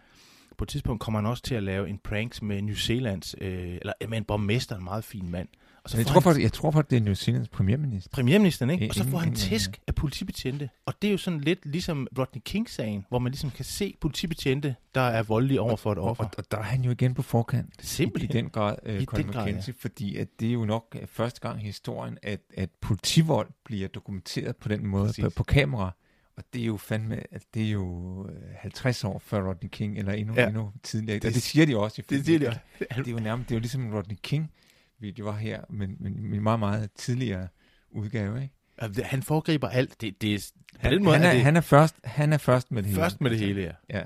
på 0.58 0.64
et 0.64 0.68
tidspunkt 0.68 1.00
kommer 1.02 1.20
han 1.20 1.26
også 1.26 1.42
til 1.42 1.54
at 1.54 1.62
lave 1.62 1.88
en 1.88 1.98
pranks 1.98 2.42
med 2.42 2.62
New 2.62 2.74
Zealands, 2.74 3.34
øh, 3.40 3.74
eller 3.74 3.92
med 4.08 4.18
en 4.18 4.24
borgmester, 4.24 4.76
en 4.76 4.84
meget 4.84 5.04
fin 5.04 5.30
mand. 5.30 5.48
Og 5.84 5.90
så 5.90 5.96
jeg, 5.96 6.06
tror 6.06 6.32
han, 6.32 6.42
jeg 6.42 6.52
tror 6.52 6.70
faktisk, 6.70 6.90
det 6.90 6.96
er 6.96 7.00
New 7.00 7.14
Zealands 7.14 7.48
premierminister. 7.48 8.10
Premierministeren, 8.10 8.70
ikke? 8.70 8.86
Og 8.90 8.94
så 8.94 9.04
får 9.04 9.18
han 9.18 9.34
tæsk 9.34 9.80
af 9.86 9.94
politibetjente. 9.94 10.70
Og 10.86 10.94
det 11.02 11.08
er 11.08 11.12
jo 11.12 11.18
sådan 11.18 11.40
lidt 11.40 11.66
ligesom 11.66 12.08
Rodney 12.18 12.42
King-sagen, 12.44 13.04
hvor 13.08 13.18
man 13.18 13.32
ligesom 13.32 13.50
kan 13.50 13.64
se 13.64 13.94
politibetjente, 14.00 14.74
der 14.94 15.00
er 15.00 15.22
voldelige 15.22 15.60
over 15.60 15.76
for 15.76 15.92
et 15.92 15.98
offer. 15.98 16.24
Og, 16.24 16.30
og, 16.36 16.38
og 16.38 16.50
der 16.50 16.58
er 16.58 16.62
han 16.62 16.82
jo 16.82 16.90
igen 16.90 17.14
på 17.14 17.22
forkant. 17.22 17.74
Simpelthen. 17.80 18.30
I, 18.30 18.32
den 18.32 18.50
grad, 18.50 18.76
uh, 18.86 18.94
I 18.94 19.04
Colin 19.04 19.26
den 19.26 19.32
grad, 19.32 19.46
ja. 19.46 19.72
fordi 19.80 20.16
at 20.16 20.28
det 20.40 20.48
er 20.48 20.52
jo 20.52 20.64
nok 20.64 20.96
øh, 21.00 21.06
første 21.06 21.40
gang 21.40 21.62
i 21.62 21.64
historien, 21.64 22.18
at, 22.22 22.40
at 22.56 22.70
politivold 22.80 23.48
bliver 23.64 23.88
dokumenteret 23.88 24.56
på 24.56 24.68
den 24.68 24.86
måde 24.86 25.12
på, 25.22 25.30
på 25.30 25.44
kamera. 25.44 25.92
Og 26.38 26.44
det 26.52 26.62
er 26.62 26.66
jo 26.66 26.76
fandme, 26.76 27.34
at 27.34 27.42
det 27.54 27.66
er 27.66 27.70
jo 27.70 28.26
50 28.56 29.04
øh, 29.04 29.10
år 29.10 29.18
før 29.18 29.48
Rodney 29.48 29.68
King, 29.68 29.98
eller 29.98 30.12
endnu, 30.12 30.34
ja. 30.34 30.46
endnu 30.46 30.72
tidligere. 30.82 31.18
Det, 31.18 31.34
det 31.34 31.42
siger 31.42 31.66
de 31.66 31.76
også. 31.76 32.02
I 32.02 32.04
det 32.14 32.24
siger 32.24 32.38
de 32.38 32.46
også. 32.48 32.60
Det 32.78 33.08
er 33.08 33.12
jo 33.12 33.18
nærmest, 33.18 33.48
det 33.48 33.54
er 33.54 33.58
jo 33.58 33.60
ligesom 33.60 33.94
Rodney 33.94 34.16
King, 34.22 34.52
video 34.98 35.24
var 35.24 35.36
her, 35.36 35.60
men, 35.70 35.96
men 36.00 36.12
en 36.34 36.42
meget, 36.42 36.58
meget 36.58 36.90
tidligere 36.92 37.48
udgave, 37.90 38.42
ikke? 38.42 38.54
Han 39.02 39.22
foregriber 39.22 39.68
alt. 39.68 40.00
Det, 40.00 40.22
det 40.22 40.34
er, 40.34 40.50
han, 40.76 40.92
den 40.92 41.04
måde, 41.04 41.16
han, 41.16 41.24
er, 41.24 41.28
er 41.28 41.34
det, 41.34 41.42
han, 41.42 41.56
er 41.56 41.60
først, 41.60 41.94
han 42.04 42.32
er 42.32 42.38
først 42.38 42.72
med 42.72 42.82
det 42.82 42.88
hele. 42.90 43.02
Først 43.02 43.20
med 43.20 43.30
det 43.30 43.38
hele, 43.38 43.62
ja. 43.62 43.98
ja. 43.98 44.02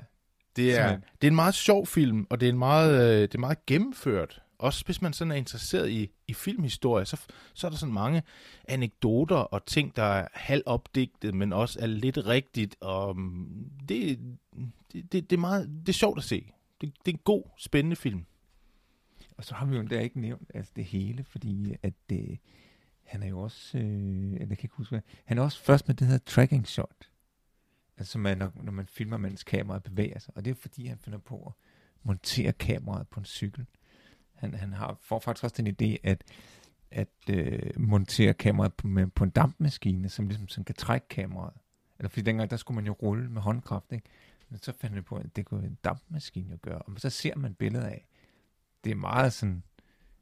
Det 0.55 0.79
er, 0.79 0.89
det 0.95 1.27
er 1.27 1.27
en 1.27 1.35
meget 1.35 1.53
sjov 1.53 1.87
film, 1.87 2.27
og 2.29 2.39
det 2.39 2.45
er 2.45 2.51
en 2.51 2.57
meget, 2.57 3.01
øh, 3.01 3.21
det 3.21 3.35
er 3.35 3.39
meget 3.39 3.65
gennemført. 3.65 4.41
Også 4.57 4.85
hvis 4.85 5.01
man 5.01 5.13
sådan 5.13 5.31
er 5.31 5.35
interesseret 5.35 5.89
i, 5.89 6.09
i 6.27 6.33
filmhistorie, 6.33 7.05
så, 7.05 7.21
så 7.53 7.67
er 7.67 7.71
der 7.71 7.77
sådan 7.77 7.93
mange 7.93 8.23
anekdoter 8.67 9.35
og 9.35 9.65
ting, 9.65 9.95
der 9.95 10.03
er 10.03 10.27
halvopdigtet, 10.33 11.33
men 11.33 11.53
også 11.53 11.79
er 11.81 11.87
lidt 11.87 12.17
rigtigt. 12.17 12.75
Og 12.81 13.17
mm, 13.17 13.69
det, 13.89 14.19
det, 14.93 15.11
det, 15.11 15.29
det, 15.29 15.33
er 15.33 15.39
meget, 15.39 15.69
det 15.85 15.89
er 15.89 15.93
sjovt 15.93 16.17
at 16.17 16.23
se. 16.23 16.51
Det, 16.81 16.93
det 17.05 17.11
er 17.11 17.15
en 17.15 17.21
god, 17.23 17.43
spændende 17.57 17.95
film. 17.95 18.25
Og 19.37 19.45
så 19.45 19.55
har 19.55 19.65
vi 19.65 19.75
jo 19.75 19.81
endda 19.81 19.99
ikke 19.99 20.19
nævnt 20.19 20.51
altså 20.53 20.71
det 20.75 20.85
hele, 20.85 21.23
fordi 21.23 21.75
at 21.83 21.93
øh, 22.11 22.37
han 23.03 23.23
er 23.23 23.27
jo 23.27 23.39
også, 23.39 23.77
øh, 23.77 23.83
eller 23.83 24.37
jeg 24.39 24.57
kan 24.57 24.65
ikke 24.65 24.75
huske 24.75 24.91
hvad, 24.91 25.01
han 25.25 25.37
er 25.37 25.41
også 25.41 25.63
først 25.63 25.87
med 25.87 25.95
det 25.95 26.07
her 26.07 26.17
tracking 26.17 26.67
shot. 26.67 27.09
Altså 27.97 28.19
man, 28.19 28.37
når, 28.37 28.51
når 28.63 28.71
man 28.71 28.87
filmer, 28.87 29.17
mens 29.17 29.43
kameraet 29.43 29.83
bevæger 29.83 30.19
sig. 30.19 30.37
Og 30.37 30.45
det 30.45 30.51
er 30.51 30.55
fordi, 30.55 30.87
han 30.87 30.97
finder 30.97 31.19
på 31.19 31.43
at 31.47 31.53
montere 32.03 32.53
kameraet 32.53 33.07
på 33.07 33.19
en 33.19 33.25
cykel. 33.25 33.65
Han, 34.33 34.53
han 34.53 34.73
har, 34.73 34.97
får 35.01 35.19
faktisk 35.19 35.43
også 35.43 35.61
den 35.61 35.67
idé, 35.67 35.97
at, 36.03 36.23
at 36.91 37.29
øh, 37.29 37.71
montere 37.77 38.33
kameraet 38.33 38.73
på, 38.73 38.87
med, 38.87 39.07
på 39.07 39.23
en 39.23 39.29
dampmaskine, 39.29 40.09
som 40.09 40.27
ligesom 40.27 40.47
sådan 40.47 40.65
kan 40.65 40.75
trække 40.75 41.07
kameraet. 41.07 41.53
Eller 41.99 42.09
fordi 42.09 42.21
dengang, 42.21 42.49
der 42.49 42.57
skulle 42.57 42.75
man 42.75 42.85
jo 42.85 42.91
rulle 42.91 43.29
med 43.29 43.41
håndkraft, 43.41 43.91
ikke? 43.91 44.09
Men 44.49 44.59
så 44.59 44.71
fandt 44.71 44.93
han 44.93 45.03
på, 45.03 45.15
at 45.15 45.35
det 45.35 45.45
kunne 45.45 45.65
en 45.65 45.77
dampmaskine 45.83 46.51
jo 46.51 46.57
gøre. 46.61 46.81
Og 46.81 46.93
så 46.97 47.09
ser 47.09 47.35
man 47.35 47.53
billedet 47.53 47.85
af, 47.85 48.07
det 48.83 48.91
er 48.91 48.95
meget 48.95 49.33
sådan 49.33 49.63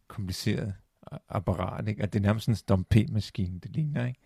kompliceret 0.07 0.73
apparat, 1.29 1.87
ikke? 1.87 2.03
At 2.03 2.13
det 2.13 2.19
er 2.19 2.23
nærmest 2.23 2.45
sådan 2.45 2.53
en 2.53 2.57
stomp-maskine, 2.57 3.59
det 3.59 3.71
ligner, 3.71 4.07
ikke? 4.07 4.19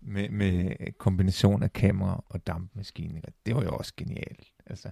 Med, 0.00 0.28
med 0.28 0.76
kombination 0.98 1.62
af 1.62 1.72
kamera 1.72 2.24
og 2.26 2.46
dampmaskine, 2.46 3.16
ikke? 3.16 3.32
det 3.46 3.56
var 3.56 3.62
jo 3.62 3.70
også 3.70 3.92
genialt, 3.96 4.52
altså. 4.66 4.90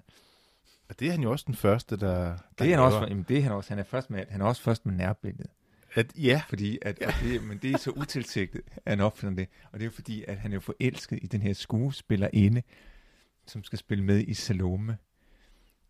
Og 0.88 1.00
det 1.00 1.08
er 1.08 1.12
han 1.12 1.22
jo 1.22 1.30
også 1.30 1.44
den 1.46 1.54
første, 1.54 1.96
der... 1.96 2.06
der 2.16 2.36
det 2.58 2.66
er 2.66 2.70
han 2.70 2.84
også, 2.84 3.06
jamen 3.08 3.24
det 3.28 3.38
er 3.38 3.42
han 3.42 3.52
også, 3.52 3.70
han 3.70 3.78
er, 3.78 3.82
først 3.82 4.10
med, 4.10 4.24
han 4.28 4.40
er 4.40 4.44
også 4.44 4.62
først 4.62 4.86
med 4.86 4.94
nærbilledet. 4.94 5.50
At, 5.94 6.12
ja. 6.18 6.42
Fordi 6.48 6.78
at, 6.82 6.98
ja. 7.00 7.14
det, 7.22 7.44
men 7.44 7.58
det 7.58 7.72
er 7.72 7.78
så 7.78 7.90
utilsigtet, 7.90 8.62
at 8.76 8.92
han 8.92 9.00
opfinder 9.00 9.34
det. 9.34 9.48
Og 9.64 9.72
det 9.72 9.80
er 9.80 9.84
jo 9.84 9.90
fordi, 9.90 10.24
at 10.28 10.36
han 10.36 10.52
er 10.52 10.60
forelsket 10.60 11.18
i 11.22 11.26
den 11.26 11.42
her 11.42 11.52
skuespillerinde, 11.52 12.62
som 13.46 13.64
skal 13.64 13.78
spille 13.78 14.04
med 14.04 14.24
i 14.26 14.34
Salome. 14.34 14.98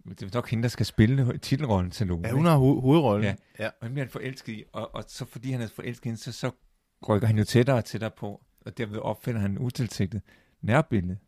Det 0.09 0.23
er 0.23 0.31
nok 0.35 0.51
hende, 0.51 0.63
der 0.63 0.69
skal 0.69 0.87
spille 0.87 1.39
titelrollen 1.39 1.91
til 1.91 2.07
Lone. 2.07 2.29
Ja, 2.29 2.33
hun 2.35 2.45
har 2.45 2.57
ho- 2.57 2.81
hovedrollen. 2.81 3.25
Ja. 3.25 3.35
ja, 3.59 3.67
og 3.67 3.73
han 3.87 3.93
bliver 3.93 4.05
han 4.05 4.11
forelsket 4.11 4.53
i, 4.53 4.65
og, 4.73 4.95
og 4.95 5.05
så 5.09 5.25
fordi 5.25 5.51
han 5.51 5.61
er 5.61 5.67
forelsket 5.69 6.07
i 6.07 6.09
hende, 6.09 6.21
så, 6.21 6.33
så 6.33 6.51
rykker 7.09 7.27
han 7.27 7.39
jo 7.39 7.45
tættere 7.45 7.77
og 7.77 7.85
tættere 7.85 8.11
på, 8.11 8.43
og 8.67 8.79
derved 8.79 8.99
opfinder 8.99 9.41
han 9.41 9.51
en 9.51 9.59
utilsigtet 9.59 10.23
nærbillede. 10.63 11.19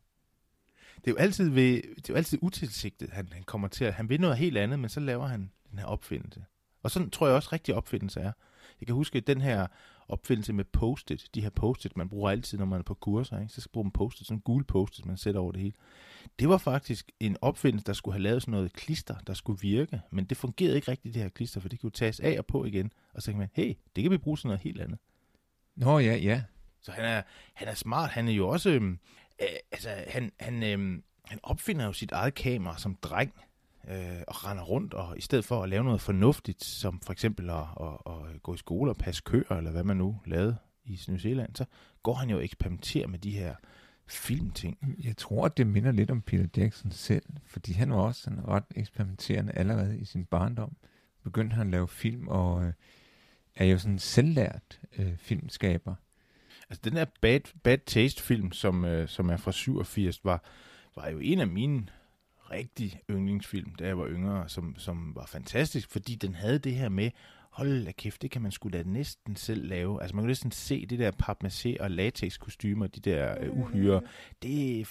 Det 0.96 1.06
er 1.06 1.10
jo 1.10 1.16
altid, 1.16 1.48
ved, 1.50 1.74
det 1.96 1.98
er 1.98 2.04
jo 2.08 2.14
altid 2.14 2.38
utilsigtet, 2.42 3.10
han, 3.10 3.28
han 3.32 3.42
kommer 3.42 3.68
til 3.68 3.84
at, 3.84 3.94
han 3.94 4.08
vil 4.08 4.20
noget 4.20 4.36
helt 4.36 4.56
andet, 4.58 4.78
men 4.78 4.88
så 4.90 5.00
laver 5.00 5.26
han 5.26 5.50
den 5.70 5.78
her 5.78 5.86
opfindelse. 5.86 6.44
Og 6.82 6.90
sådan 6.90 7.10
tror 7.10 7.26
jeg 7.26 7.36
også 7.36 7.48
rigtig 7.52 7.74
opfindelse 7.74 8.20
er. 8.20 8.32
Jeg 8.80 8.86
kan 8.86 8.94
huske, 8.94 9.18
at 9.18 9.26
den 9.26 9.40
her 9.40 9.66
opfindelse 10.08 10.52
med 10.52 10.64
post-it, 10.64 11.28
de 11.34 11.40
her 11.40 11.50
post-it, 11.50 11.96
man 11.96 12.08
bruger 12.08 12.30
altid, 12.30 12.58
når 12.58 12.64
man 12.64 12.78
er 12.78 12.82
på 12.82 12.94
kurser, 12.94 13.40
ikke? 13.40 13.52
så 13.52 13.60
skal 13.60 13.70
man 13.70 13.72
bruge 13.72 13.84
en 13.84 13.90
post-it, 13.90 14.26
sådan 14.26 14.36
en 14.36 14.40
gul 14.40 14.64
post-it, 14.64 15.06
man 15.06 15.16
sætter 15.16 15.40
over 15.40 15.52
det 15.52 15.60
hele. 15.60 15.74
Det 16.38 16.48
var 16.48 16.58
faktisk 16.58 17.10
en 17.20 17.36
opfindelse, 17.40 17.86
der 17.86 17.92
skulle 17.92 18.14
have 18.14 18.22
lavet 18.22 18.42
sådan 18.42 18.52
noget 18.52 18.72
klister, 18.72 19.14
der 19.26 19.34
skulle 19.34 19.60
virke, 19.60 20.00
men 20.10 20.24
det 20.24 20.36
fungerede 20.36 20.76
ikke 20.76 20.90
rigtigt, 20.90 21.14
det 21.14 21.22
her 21.22 21.28
klister, 21.28 21.60
for 21.60 21.68
det 21.68 21.80
kunne 21.80 21.90
tages 21.90 22.20
af 22.20 22.38
og 22.38 22.46
på 22.46 22.64
igen, 22.64 22.92
og 23.14 23.22
så 23.22 23.30
kan 23.30 23.38
man, 23.38 23.48
hey, 23.52 23.74
det 23.96 24.02
kan 24.02 24.10
vi 24.10 24.18
bruge 24.18 24.38
sådan 24.38 24.48
noget 24.48 24.60
helt 24.60 24.80
andet. 24.80 24.98
Nå 25.76 25.98
ja, 25.98 26.16
ja. 26.16 26.42
Så 26.82 26.92
han 26.92 27.04
er, 27.04 27.22
han 27.54 27.68
er 27.68 27.74
smart, 27.74 28.10
han 28.10 28.28
er 28.28 28.32
jo 28.32 28.48
også, 28.48 28.70
øh, 28.70 28.96
altså 29.72 29.90
han, 30.08 30.32
han, 30.40 30.62
øh, 30.62 31.02
han 31.24 31.40
opfinder 31.42 31.84
jo 31.84 31.92
sit 31.92 32.12
eget 32.12 32.34
kamera 32.34 32.78
som 32.78 32.94
dreng, 32.94 33.32
øh, 33.88 34.22
og 34.28 34.44
render 34.44 34.64
rundt, 34.64 34.94
og 34.94 35.18
i 35.18 35.20
stedet 35.20 35.44
for 35.44 35.62
at 35.62 35.68
lave 35.68 35.84
noget 35.84 36.00
fornuftigt, 36.00 36.64
som 36.64 37.00
for 37.00 37.12
eksempel 37.12 37.50
at, 37.50 37.56
at, 37.56 38.12
at 38.12 38.42
gå 38.42 38.54
i 38.54 38.56
skole 38.56 38.90
og 38.90 38.96
passe 38.96 39.22
køer, 39.26 39.56
eller 39.56 39.70
hvad 39.70 39.84
man 39.84 39.96
nu 39.96 40.20
lavede 40.26 40.56
i 40.84 41.00
New 41.08 41.18
Zealand, 41.18 41.56
så 41.56 41.64
går 42.02 42.14
han 42.14 42.30
jo 42.30 42.36
og 42.36 42.44
eksperimenterer 42.44 43.06
med 43.06 43.18
de 43.18 43.30
her 43.30 43.54
filmting. 44.06 44.78
Jeg 45.04 45.16
tror, 45.16 45.44
at 45.44 45.56
det 45.56 45.66
minder 45.66 45.92
lidt 45.92 46.10
om 46.10 46.22
Peter 46.22 46.46
Jackson 46.56 46.90
selv, 46.90 47.24
fordi 47.46 47.72
han 47.72 47.90
var 47.90 47.96
også 47.96 48.20
sådan 48.20 48.48
ret 48.48 48.64
eksperimenterende 48.76 49.52
allerede 49.52 49.98
i 49.98 50.04
sin 50.04 50.24
barndom. 50.24 50.76
Begyndte 51.24 51.54
han 51.54 51.66
at 51.66 51.70
lave 51.70 51.88
film, 51.88 52.28
og 52.28 52.64
øh, 52.64 52.72
er 53.56 53.64
jo 53.64 53.78
sådan 53.78 53.92
en 53.92 53.98
selvlært 53.98 54.80
øh, 54.98 55.16
filmskaber. 55.16 55.94
Altså 56.70 56.80
den 56.84 56.96
der 56.96 57.04
Bad, 57.20 57.40
Bad 57.62 57.78
Taste-film, 57.86 58.52
som, 58.52 58.84
øh, 58.84 59.08
som 59.08 59.30
er 59.30 59.36
fra 59.36 59.52
87, 59.52 60.24
var, 60.24 60.44
var 60.96 61.08
jo 61.08 61.18
en 61.18 61.38
af 61.38 61.46
mine 61.46 61.86
rigtig 62.50 63.00
yndlingsfilm, 63.10 63.74
da 63.74 63.86
jeg 63.86 63.98
var 63.98 64.08
yngre, 64.08 64.48
som, 64.48 64.74
som 64.78 65.12
var 65.14 65.26
fantastisk, 65.26 65.90
fordi 65.90 66.14
den 66.14 66.34
havde 66.34 66.58
det 66.58 66.74
her 66.74 66.88
med, 66.88 67.10
hold 67.50 67.84
da 67.84 67.92
kæft, 67.92 68.22
det 68.22 68.30
kan 68.30 68.42
man 68.42 68.52
sgu 68.52 68.68
da 68.68 68.82
næsten 68.82 69.36
selv 69.36 69.68
lave. 69.68 70.02
Altså 70.02 70.16
man 70.16 70.22
kan 70.22 70.28
næsten 70.28 70.50
se 70.50 70.86
det 70.86 70.98
der 70.98 71.12
papmaché 71.22 71.82
og 71.82 71.90
latex 71.90 72.38
kostymer, 72.38 72.86
de 72.86 73.00
der 73.00 73.36
øh, 73.40 73.58
uhyre. 73.58 74.00
Det 74.42 74.80
er 74.80 74.84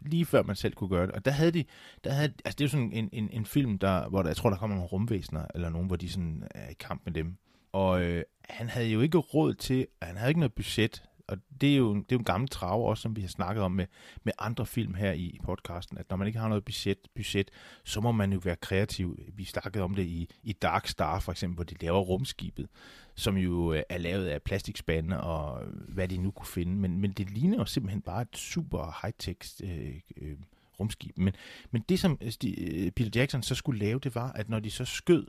lige 0.00 0.26
før 0.26 0.42
man 0.42 0.56
selv 0.56 0.74
kunne 0.74 0.90
gøre 0.90 1.06
det. 1.06 1.14
Og 1.14 1.24
der 1.24 1.30
havde 1.30 1.50
de, 1.50 1.64
der 2.04 2.12
havde, 2.12 2.32
altså 2.44 2.56
det 2.58 2.60
er 2.60 2.64
jo 2.64 2.68
sådan 2.68 2.92
en, 2.92 3.08
en, 3.12 3.28
en 3.32 3.46
film, 3.46 3.78
der, 3.78 4.08
hvor 4.08 4.22
der, 4.22 4.28
jeg 4.28 4.36
tror, 4.36 4.50
der 4.50 4.56
kommer 4.56 4.76
nogle 4.76 4.88
rumvæsener, 4.88 5.46
eller 5.54 5.68
nogen, 5.68 5.86
hvor 5.86 5.96
de 5.96 6.08
sådan 6.08 6.42
er 6.50 6.68
i 6.68 6.74
kamp 6.80 7.02
med 7.04 7.12
dem. 7.12 7.36
Og 7.72 8.02
øh, 8.02 8.22
han 8.48 8.68
havde 8.68 8.88
jo 8.88 9.00
ikke 9.00 9.18
råd 9.18 9.54
til, 9.54 9.86
han 10.02 10.16
havde 10.16 10.30
ikke 10.30 10.40
noget 10.40 10.54
budget 10.54 11.04
og 11.30 11.38
det 11.60 11.72
er, 11.72 11.76
jo, 11.76 11.94
det 11.94 12.00
er 12.00 12.06
jo 12.12 12.18
en 12.18 12.24
gammel 12.24 12.48
trave 12.48 12.86
også, 12.86 13.02
som 13.02 13.16
vi 13.16 13.20
har 13.20 13.28
snakket 13.28 13.64
om 13.64 13.72
med, 13.72 13.86
med 14.24 14.32
andre 14.38 14.66
film 14.66 14.94
her 14.94 15.12
i 15.12 15.38
podcasten, 15.44 15.98
at 15.98 16.10
når 16.10 16.16
man 16.16 16.26
ikke 16.26 16.38
har 16.38 16.48
noget 16.48 16.64
budget, 16.64 16.98
budget, 17.14 17.50
så 17.84 18.00
må 18.00 18.12
man 18.12 18.32
jo 18.32 18.40
være 18.44 18.56
kreativ. 18.56 19.18
Vi 19.34 19.44
snakkede 19.44 19.84
om 19.84 19.94
det 19.94 20.02
i, 20.02 20.30
i 20.42 20.52
Dark 20.52 20.86
Star 20.86 21.20
for 21.20 21.32
eksempel, 21.32 21.54
hvor 21.54 21.64
de 21.64 21.74
laver 21.80 22.00
rumskibet, 22.00 22.68
som 23.14 23.36
jo 23.36 23.72
øh, 23.72 23.82
er 23.88 23.98
lavet 23.98 24.26
af 24.26 24.42
plastikspande 24.42 25.20
og 25.20 25.64
øh, 25.64 25.72
hvad 25.88 26.08
de 26.08 26.16
nu 26.16 26.30
kunne 26.30 26.46
finde. 26.46 26.72
Men, 26.72 27.00
men 27.00 27.12
det 27.12 27.30
ligner 27.30 27.58
jo 27.58 27.64
simpelthen 27.64 28.02
bare 28.02 28.22
et 28.22 28.36
super 28.36 28.98
high-tech 29.02 29.64
øh, 29.64 30.00
øh, 30.16 30.36
rumskib. 30.80 31.18
Men, 31.18 31.34
men 31.70 31.84
det, 31.88 32.00
som 32.00 32.18
øh, 32.20 32.32
øh 32.44 32.90
Peter 32.90 33.20
Jackson 33.20 33.42
så 33.42 33.54
skulle 33.54 33.80
lave, 33.80 33.98
det 33.98 34.14
var, 34.14 34.32
at 34.32 34.48
når 34.48 34.60
de 34.60 34.70
så 34.70 34.84
skød, 34.84 35.26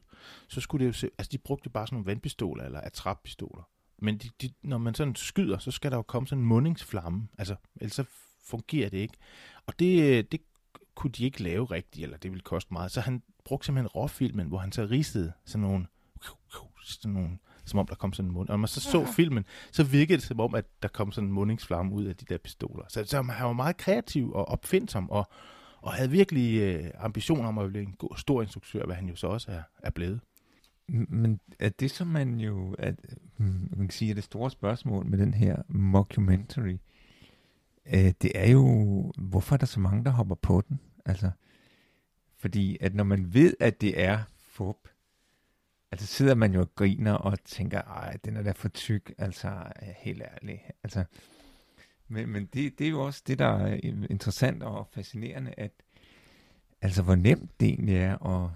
så 0.48 0.62
skulle 0.62 0.86
det 0.86 0.88
jo 0.88 0.93
se, 0.93 1.10
altså 1.17 1.29
de 1.31 1.38
brugte 1.38 1.70
bare 1.70 1.88
sådan 1.88 1.96
nogle 1.96 2.05
vandpistoler 2.05 2.63
eller 2.63 2.81
attrappistoler. 2.81 3.63
Men 4.01 4.17
de, 4.17 4.29
de, 4.41 4.50
når 4.63 4.77
man 4.77 4.93
sådan 4.93 5.15
skyder, 5.15 5.58
så 5.58 5.72
skal 5.72 5.91
der 5.91 5.98
jo 5.98 6.01
komme 6.01 6.27
sådan 6.27 6.41
en 6.41 6.48
mundingsflamme. 6.48 7.27
Altså, 7.38 7.55
ellers 7.75 7.93
så 7.93 8.03
fungerer 8.43 8.89
det 8.89 8.98
ikke. 8.98 9.17
Og 9.65 9.79
det, 9.79 10.31
det 10.31 10.41
kunne 10.96 11.12
de 11.12 11.25
ikke 11.25 11.43
lave 11.43 11.65
rigtigt, 11.65 12.03
eller 12.03 12.17
det 12.17 12.31
ville 12.31 12.43
koste 12.43 12.74
meget. 12.74 12.91
Så 12.91 13.01
han 13.01 13.24
brugte 13.46 13.65
simpelthen 13.65 13.88
råfilmen, 13.88 14.48
hvor 14.48 14.58
han 14.58 14.72
så 14.72 14.84
ristede 14.86 15.31
sådan 15.46 15.62
nogle, 15.62 15.88
sådan 16.84 17.12
nogle 17.12 17.38
som 17.65 17.79
om 17.79 17.88
der 17.88 17.96
kom 17.96 18.13
sådan 18.13 18.29
en 18.29 18.34
mund. 18.34 18.50
Og 18.50 18.53
når 18.53 18.58
man 18.58 18.67
så 18.67 18.81
så 18.81 19.05
filmen, 19.05 19.46
så 19.72 19.84
virkede 19.84 20.17
det 20.17 20.25
som 20.25 20.39
om, 20.39 20.55
at 20.55 20.65
der 20.81 20.88
kom 20.88 21.12
sådan 21.12 21.27
en 21.27 21.34
mundingsflamme 21.34 21.93
ud 21.93 22.05
af 22.05 22.15
de 22.15 22.25
der 22.25 22.38
pistoler. 22.38 22.84
Så, 22.89 23.05
så 23.05 23.22
han 23.22 23.46
var 23.46 23.53
meget 23.53 23.77
kreativ 23.77 24.34
og 24.34 24.48
opfindsom, 24.48 25.10
og, 25.10 25.29
og 25.81 25.93
havde 25.93 26.10
virkelig 26.10 26.62
øh, 26.62 26.91
ambitioner 27.00 27.48
om 27.48 27.58
at 27.58 27.70
blive 27.70 27.84
en 27.84 27.96
god, 28.00 28.17
stor 28.17 28.41
instruktør, 28.41 28.86
hvad 28.86 28.96
han 28.96 29.10
jo 29.10 29.15
så 29.15 29.27
også 29.27 29.51
er, 29.51 29.62
er 29.84 29.89
blevet. 29.89 30.20
Men 30.88 31.40
er 31.60 31.70
det, 31.70 31.92
som 31.92 32.08
man 32.08 32.40
jo, 32.40 32.76
at, 32.80 32.96
hmm, 33.38 33.70
man 33.78 33.88
kan 33.88 33.90
sige, 33.90 34.12
er 34.12 34.16
det 34.16 34.24
store 34.24 34.52
spørgsmål 34.52 35.06
med 35.06 35.18
den 35.18 35.34
her 35.34 35.62
mockumentary, 35.68 36.78
øh, 37.86 38.14
det 38.22 38.32
er 38.36 38.52
jo, 38.52 38.64
hvorfor 39.18 39.56
er 39.56 39.58
der 39.58 39.66
så 39.66 39.80
mange, 39.80 40.04
der 40.04 40.12
hopper 40.12 40.36
på 40.36 40.62
den? 40.70 40.80
Altså, 41.06 41.32
fordi 42.38 42.78
at 42.82 42.96
når 42.96 43.04
man 43.04 43.34
ved, 43.34 43.54
at 43.60 43.82
det 43.82 44.02
er 44.02 44.20
fup, 44.38 44.88
altså 45.92 46.08
sidder 46.08 46.36
man 46.36 46.54
jo 46.54 46.60
og 46.60 46.76
griner 46.76 47.14
og 47.14 47.44
tænker, 47.44 47.82
ej, 47.82 48.18
den 48.26 48.38
er 48.38 48.44
da 48.44 48.52
for 48.52 48.70
tyk, 48.70 49.14
altså 49.18 49.64
helt 49.98 50.22
ærligt. 50.22 50.62
Altså, 50.84 51.04
men 52.08 52.30
men 52.30 52.46
det, 52.46 52.80
det 52.80 52.88
er 52.88 52.92
jo 52.92 53.06
også 53.06 53.24
det, 53.28 53.40
der 53.40 53.46
er 53.46 53.80
interessant 54.10 54.64
og 54.64 54.88
fascinerende, 54.92 55.54
at 55.58 55.72
altså 56.82 57.02
hvor 57.04 57.16
nemt 57.16 57.60
det 57.60 57.68
egentlig 57.68 57.96
er 57.96 58.26
at 58.26 58.50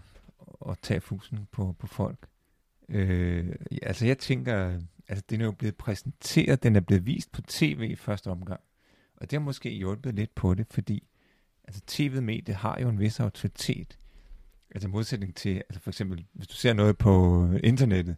at 0.69 0.79
tage 0.81 1.01
fusen 1.01 1.47
på, 1.51 1.75
på 1.79 1.87
folk. 1.87 2.27
Øh, 2.89 3.55
altså 3.81 4.05
jeg 4.05 4.17
tænker, 4.17 4.79
altså 5.07 5.23
den 5.29 5.41
er 5.41 5.45
jo 5.45 5.51
blevet 5.51 5.75
præsenteret, 5.75 6.63
den 6.63 6.75
er 6.75 6.79
blevet 6.79 7.05
vist 7.05 7.31
på 7.31 7.41
tv 7.41 7.87
i 7.91 7.95
første 7.95 8.27
omgang. 8.31 8.61
Og 9.15 9.31
det 9.31 9.39
har 9.39 9.43
måske 9.43 9.69
hjulpet 9.69 10.15
lidt 10.15 10.35
på 10.35 10.53
det, 10.53 10.67
fordi 10.71 11.07
altså 11.63 11.81
tv-mediet 11.87 12.57
har 12.57 12.79
jo 12.81 12.89
en 12.89 12.99
vis 12.99 13.19
autoritet. 13.19 13.97
Altså 14.71 14.87
modsætning 14.87 15.35
til, 15.35 15.55
altså 15.55 15.79
for 15.79 15.89
eksempel, 15.89 16.25
hvis 16.33 16.47
du 16.47 16.55
ser 16.55 16.73
noget 16.73 16.97
på 16.97 17.45
internettet, 17.63 18.15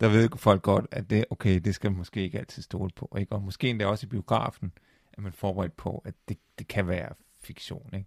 der 0.00 0.08
ved 0.08 0.28
folk 0.36 0.62
godt, 0.62 0.86
at 0.90 1.10
det, 1.10 1.24
okay, 1.30 1.60
det 1.60 1.74
skal 1.74 1.90
man 1.90 1.98
måske 1.98 2.22
ikke 2.22 2.38
altid 2.38 2.62
stole 2.62 2.90
på. 2.96 3.16
Ikke? 3.18 3.32
Og 3.32 3.42
måske 3.42 3.70
endda 3.70 3.86
også 3.86 4.06
i 4.06 4.08
biografen, 4.08 4.72
at 5.12 5.22
man 5.22 5.32
forberedt 5.32 5.76
på, 5.76 6.02
at 6.04 6.14
det, 6.28 6.38
det 6.58 6.68
kan 6.68 6.88
være 6.88 7.08
fiktion. 7.40 7.90
Ikke? 7.94 8.06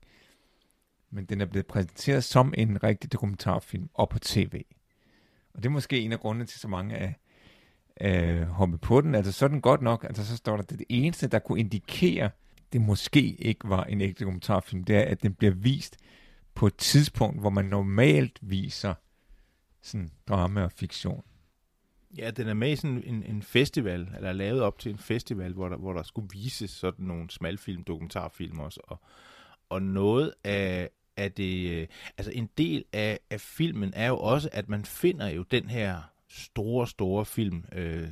Men 1.12 1.26
den 1.26 1.42
er 1.42 1.46
blevet 1.46 1.68
præsenteret 1.68 2.24
som 2.24 2.54
en 2.58 2.84
rigtig 2.84 3.14
dokumentarfilm 3.14 3.90
og 3.94 4.10
på 4.10 4.20
tv. 4.20 4.64
Og 5.54 5.64
det 5.64 5.66
er 5.66 5.74
måske 5.74 6.00
en 6.00 6.12
af 6.12 6.20
grundene 6.20 6.46
til, 6.46 6.60
så 6.60 6.68
mange 6.68 6.96
af 6.96 7.16
øh, 8.02 8.42
hoppe 8.42 8.78
på 8.78 9.02
den. 9.02 9.16
Altså 9.16 9.32
så 9.32 9.48
den 9.48 9.62
godt 9.62 9.82
nok, 9.82 10.04
altså 10.04 10.26
så 10.26 10.38
står 10.38 10.56
der, 10.56 10.64
at 10.64 10.70
det 10.70 10.84
eneste, 10.90 11.28
der 11.28 11.40
kunne 11.40 11.60
indikere, 11.60 12.30
det 12.74 12.82
måske 12.82 13.36
ikke 13.36 13.70
var 13.70 13.84
en 13.84 14.02
ægte 14.02 14.24
dokumentarfilm, 14.24 14.84
det 14.84 14.96
er, 14.96 15.02
at 15.02 15.24
den 15.24 15.34
bliver 15.34 15.54
vist 15.54 15.98
på 16.56 16.68
et 16.68 16.76
tidspunkt, 16.76 17.40
hvor 17.40 17.50
man 17.50 17.66
normalt 17.66 18.40
viser 18.42 18.94
sådan 19.82 20.12
drama 20.28 20.64
og 20.64 20.72
fiktion. 20.72 21.24
Ja, 22.18 22.32
den 22.32 22.48
er 22.48 22.54
med 22.54 22.72
i 22.72 22.76
sådan 22.76 23.04
en, 23.04 23.24
en 23.24 23.42
festival, 23.42 24.10
eller 24.16 24.32
lavet 24.32 24.62
op 24.62 24.80
til 24.80 24.92
en 24.92 24.98
festival, 24.98 25.54
hvor 25.54 25.70
der, 25.70 25.78
hvor 25.78 25.94
der 25.94 26.04
skulle 26.04 26.30
vises 26.34 26.72
sådan 26.72 27.06
nogle 27.06 27.30
smalfilm, 27.30 27.84
dokumentarfilm 27.84 28.60
også, 28.60 28.80
og, 28.84 29.02
og 29.70 29.82
noget 29.82 30.34
af, 30.44 30.90
er 31.20 31.30
det, 31.30 31.70
øh, 31.70 31.88
altså 32.18 32.32
en 32.32 32.50
del 32.58 32.86
af, 32.94 33.20
af 33.30 33.42
filmen 33.42 33.94
er 33.96 34.08
jo 34.08 34.18
også, 34.18 34.50
at 34.52 34.70
man 34.70 34.86
finder 34.86 35.28
jo 35.28 35.44
den 35.44 35.70
her 35.70 36.02
store, 36.30 36.88
store 36.88 37.26
film, 37.26 37.66
øh, 37.72 38.08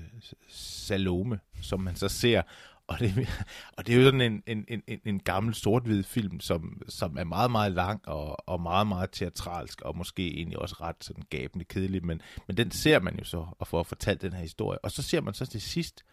Salome, 0.47 1.39
som 1.61 1.79
man 1.79 1.95
så 1.95 2.09
ser, 2.09 2.41
og 2.87 2.99
det, 2.99 3.29
og 3.77 3.87
det 3.87 3.93
er 3.93 3.97
jo 3.97 4.03
sådan 4.03 4.21
en, 4.21 4.43
en, 4.47 4.65
en, 4.87 4.99
en 5.05 5.19
gammel 5.19 5.53
sort-hvid 5.53 6.03
film, 6.03 6.39
som, 6.39 6.81
som 6.89 7.17
er 7.17 7.23
meget, 7.23 7.51
meget 7.51 7.71
lang 7.71 8.07
og, 8.07 8.49
og 8.49 8.61
meget, 8.61 8.87
meget 8.87 9.11
teatralsk, 9.11 9.81
og 9.81 9.97
måske 9.97 10.35
egentlig 10.37 10.59
også 10.59 10.75
ret 10.81 10.95
sådan 11.01 11.23
gabende 11.29 11.65
kedelig, 11.65 12.05
men, 12.05 12.21
men 12.47 12.57
den 12.57 12.71
ser 12.71 12.99
man 12.99 13.17
jo 13.19 13.23
så, 13.23 13.45
og 13.59 13.67
får 13.67 13.83
fortalt 13.83 14.21
den 14.21 14.33
her 14.33 14.41
historie. 14.41 14.79
Og 14.79 14.91
så 14.91 15.01
ser 15.01 15.21
man 15.21 15.33
så 15.33 15.45
til 15.45 15.61
sidst 15.61 16.03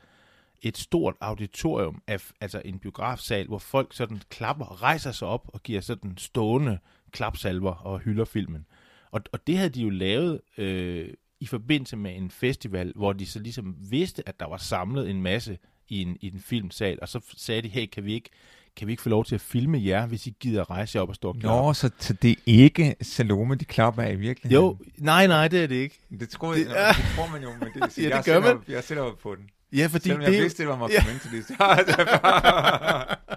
et 0.62 0.78
stort 0.78 1.14
auditorium, 1.20 2.02
af, 2.06 2.30
altså 2.40 2.62
en 2.64 2.78
biografsal, 2.78 3.46
hvor 3.46 3.58
folk 3.58 3.94
sådan 3.94 4.20
klapper, 4.30 4.82
rejser 4.82 5.12
sig 5.12 5.28
op 5.28 5.50
og 5.54 5.62
giver 5.62 5.80
sådan 5.80 6.14
stående 6.16 6.78
klapsalver 7.12 7.73
og 7.73 7.99
hylder 7.99 8.25
filmen. 8.25 8.66
Og, 9.11 9.20
og 9.32 9.46
det 9.46 9.56
havde 9.56 9.70
de 9.70 9.82
jo 9.82 9.90
lavet 9.90 10.40
øh, 10.58 11.08
i 11.40 11.46
forbindelse 11.46 11.96
med 11.96 12.16
en 12.16 12.30
festival, 12.30 12.92
hvor 12.96 13.12
de 13.12 13.26
så 13.26 13.38
ligesom 13.38 13.76
vidste, 13.90 14.28
at 14.28 14.40
der 14.40 14.46
var 14.46 14.56
samlet 14.56 15.11
en 15.11 15.23
masse 15.23 15.58
i 15.88 16.02
en, 16.02 16.16
i 16.20 16.26
en 16.26 16.40
filmsal, 16.40 16.99
og 17.02 17.08
så 17.08 17.20
sagde 17.37 17.62
de, 17.62 17.68
hey, 17.68 17.87
kan 17.87 18.04
vi 18.04 18.14
ikke, 18.14 18.30
kan 18.76 18.87
vi 18.87 18.92
ikke 18.92 19.02
få 19.02 19.08
lov 19.08 19.25
til 19.25 19.34
at 19.34 19.40
filme 19.40 19.84
jer, 19.84 20.06
hvis 20.06 20.26
I 20.26 20.34
gider 20.40 20.70
rejse 20.70 21.00
op 21.00 21.08
og 21.08 21.14
stå 21.14 21.28
og 21.28 21.37
klappe? 21.40 21.66
Nå, 21.66 21.73
så, 21.73 21.90
så 21.99 22.12
det 22.12 22.30
er 22.30 22.34
ikke 22.46 22.96
Salome, 23.00 23.54
de 23.54 23.64
klapper 23.64 24.02
af 24.02 24.12
i 24.12 24.16
virkeligheden? 24.16 24.64
Jo, 24.64 24.76
nej, 24.99 25.26
nej, 25.26 25.49
det 25.49 25.62
er 25.62 25.66
det 25.66 25.75
ikke. 25.75 26.00
Det 26.20 26.28
tror, 26.28 26.54
jeg, 26.54 26.64
det, 26.64 26.73
ja. 26.80 26.88
det 26.88 27.04
tror 27.16 27.28
man 27.32 27.42
jo, 27.42 27.50
men 27.61 27.68
det, 27.75 27.99
ja, 27.99 28.16
det 28.16 28.25
gør 28.25 28.40
man. 28.40 28.58
Jeg 28.68 28.84
sætter 28.84 29.02
op 29.02 29.18
på 29.18 29.34
den. 29.34 29.50
Ja, 29.75 29.87
fordi 29.87 30.02
Selvom 30.02 30.21
det... 30.21 30.33
jeg 30.33 30.43
vidste, 30.43 30.62
det 30.62 30.69
var 30.69 30.76
mockumentary. 30.76 31.43
Ja. 31.61 33.14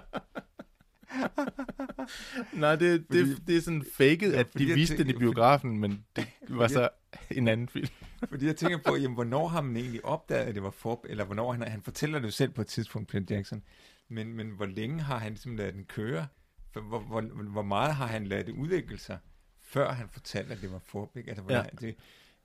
Nej, 2.52 2.76
det, 2.76 3.04
fordi, 3.06 3.30
det, 3.30 3.46
det 3.46 3.56
er 3.56 3.60
sådan 3.60 3.84
faked, 3.92 4.32
ja, 4.32 4.38
at 4.38 4.58
de 4.58 4.64
viste 4.66 4.96
tænker, 4.96 5.12
den 5.12 5.14
i 5.14 5.18
biografen, 5.18 5.78
men 5.78 6.04
det 6.16 6.26
var 6.48 6.68
så 6.68 6.88
en 7.30 7.48
anden 7.48 7.68
film. 7.68 7.88
fordi 8.28 8.46
jeg 8.46 8.56
tænker 8.56 8.78
på, 8.86 8.96
jamen, 8.96 9.14
hvornår 9.14 9.48
har 9.48 9.60
man 9.60 9.76
egentlig 9.76 10.04
opdaget, 10.04 10.46
at 10.46 10.54
det 10.54 10.62
var 10.62 10.70
Fob, 10.70 11.06
eller 11.08 11.24
hvornår 11.24 11.52
han, 11.52 11.62
han 11.62 11.82
fortæller 11.82 12.18
det 12.18 12.26
jo 12.26 12.30
selv 12.30 12.50
på 12.50 12.60
et 12.60 12.66
tidspunkt, 12.66 13.08
Peter 13.08 13.36
Jackson, 13.36 13.62
men, 14.08 14.32
men 14.32 14.50
hvor 14.50 14.66
længe 14.66 15.00
har 15.00 15.18
han 15.18 15.32
ligesom 15.32 15.56
ladet 15.56 15.74
den 15.74 15.84
køre? 15.84 16.26
For, 16.72 16.80
hvor, 16.80 16.98
hvor, 16.98 17.20
hvor 17.42 17.62
meget 17.62 17.94
har 17.94 18.06
han 18.06 18.26
ladet 18.26 18.46
det 18.46 18.52
udvikle 18.52 18.98
sig, 18.98 19.18
før 19.60 19.92
han 19.92 20.08
fortalte, 20.08 20.52
at 20.52 20.60
det 20.60 20.72
var 20.72 20.80
Fob, 20.84 21.16
ikke? 21.16 21.30
Altså, 21.30 21.44
ja. 21.48 21.62
det, 21.80 21.96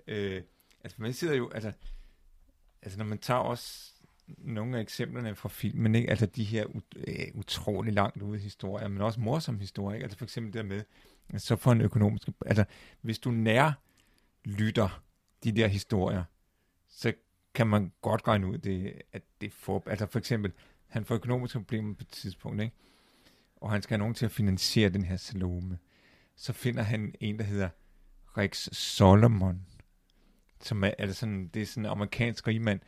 øh, 0.08 0.42
altså, 0.84 1.02
man 1.02 1.14
sidder 1.14 1.36
jo, 1.36 1.50
altså, 1.50 1.72
altså 2.84 2.98
når 2.98 3.06
man 3.06 3.18
tager 3.18 3.40
også 3.40 3.94
nogle 4.38 4.78
af 4.78 4.82
eksemplerne 4.82 5.36
fra 5.36 5.50
filmen, 5.50 5.96
ikke? 5.96 6.10
altså 6.10 6.26
de 6.26 6.44
her 6.44 6.66
ut- 6.66 6.98
øh, 7.08 7.28
utrolig 7.34 7.94
langt 7.94 8.22
ude 8.22 8.40
historier, 8.40 8.88
men 8.88 9.02
også 9.02 9.20
morsomme 9.20 9.60
historier, 9.60 9.96
ikke? 9.96 10.04
altså 10.04 10.18
for 10.18 10.26
eksempel 10.26 10.54
der 10.54 10.64
med, 10.64 10.82
så 11.38 11.56
for 11.56 11.72
en 11.72 11.82
økonomisk, 11.82 12.28
altså 12.46 12.66
hvis 13.02 13.20
du 13.20 13.32
nær 13.32 13.72
lytter 14.46 15.04
de 15.44 15.52
der 15.52 15.68
historier, 15.68 16.24
så 16.90 17.14
kan 17.54 17.68
man 17.68 17.92
godt 18.02 18.28
regne 18.28 18.48
ud, 18.48 18.58
det, 18.58 19.02
at 19.12 19.22
det 19.42 19.54
får, 19.54 19.84
altså 19.88 20.06
for 20.06 20.20
eksempel, 20.20 20.52
han 20.88 21.06
får 21.06 21.16
økonomiske 21.16 21.60
problemer 21.60 21.94
på 21.94 22.02
et 22.02 22.08
tidspunkt, 22.08 22.62
ikke? 22.62 22.76
og 23.56 23.72
han 23.72 23.82
skal 23.82 23.94
have 23.94 24.00
nogen 24.00 24.14
til 24.14 24.26
at 24.26 24.32
finansiere 24.32 24.90
den 24.90 25.06
her 25.06 25.18
Salome. 25.18 25.78
Så 26.36 26.54
finder 26.54 26.84
han 26.84 27.16
en, 27.20 27.38
der 27.38 27.44
hedder 27.44 27.70
Rex 28.38 28.70
Solomon, 28.72 29.66
som 30.66 30.84
er, 30.84 30.92
altså 31.00 31.20
sådan, 31.20 31.48
det 31.48 31.62
er 31.62 31.66
sådan 31.66 31.86
en 31.86 31.92
amerikansk 31.92 32.48
rigmand, 32.48 32.80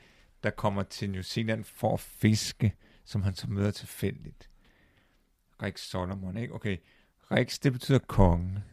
der 0.43 0.49
kommer 0.49 0.83
til 0.83 1.09
New 1.09 1.21
Zealand 1.21 1.63
for 1.63 1.93
at 1.93 1.99
fiske, 1.99 2.75
som 3.05 3.23
han 3.23 3.35
så 3.35 3.49
møder 3.49 3.71
tilfældigt. 3.71 4.49
Rex 5.61 5.79
Solomon, 5.79 6.37
ikke? 6.37 6.53
Okay, 6.53 6.77
Rex, 7.31 7.59
det 7.59 7.73
betyder 7.73 7.99
konge. 7.99 8.63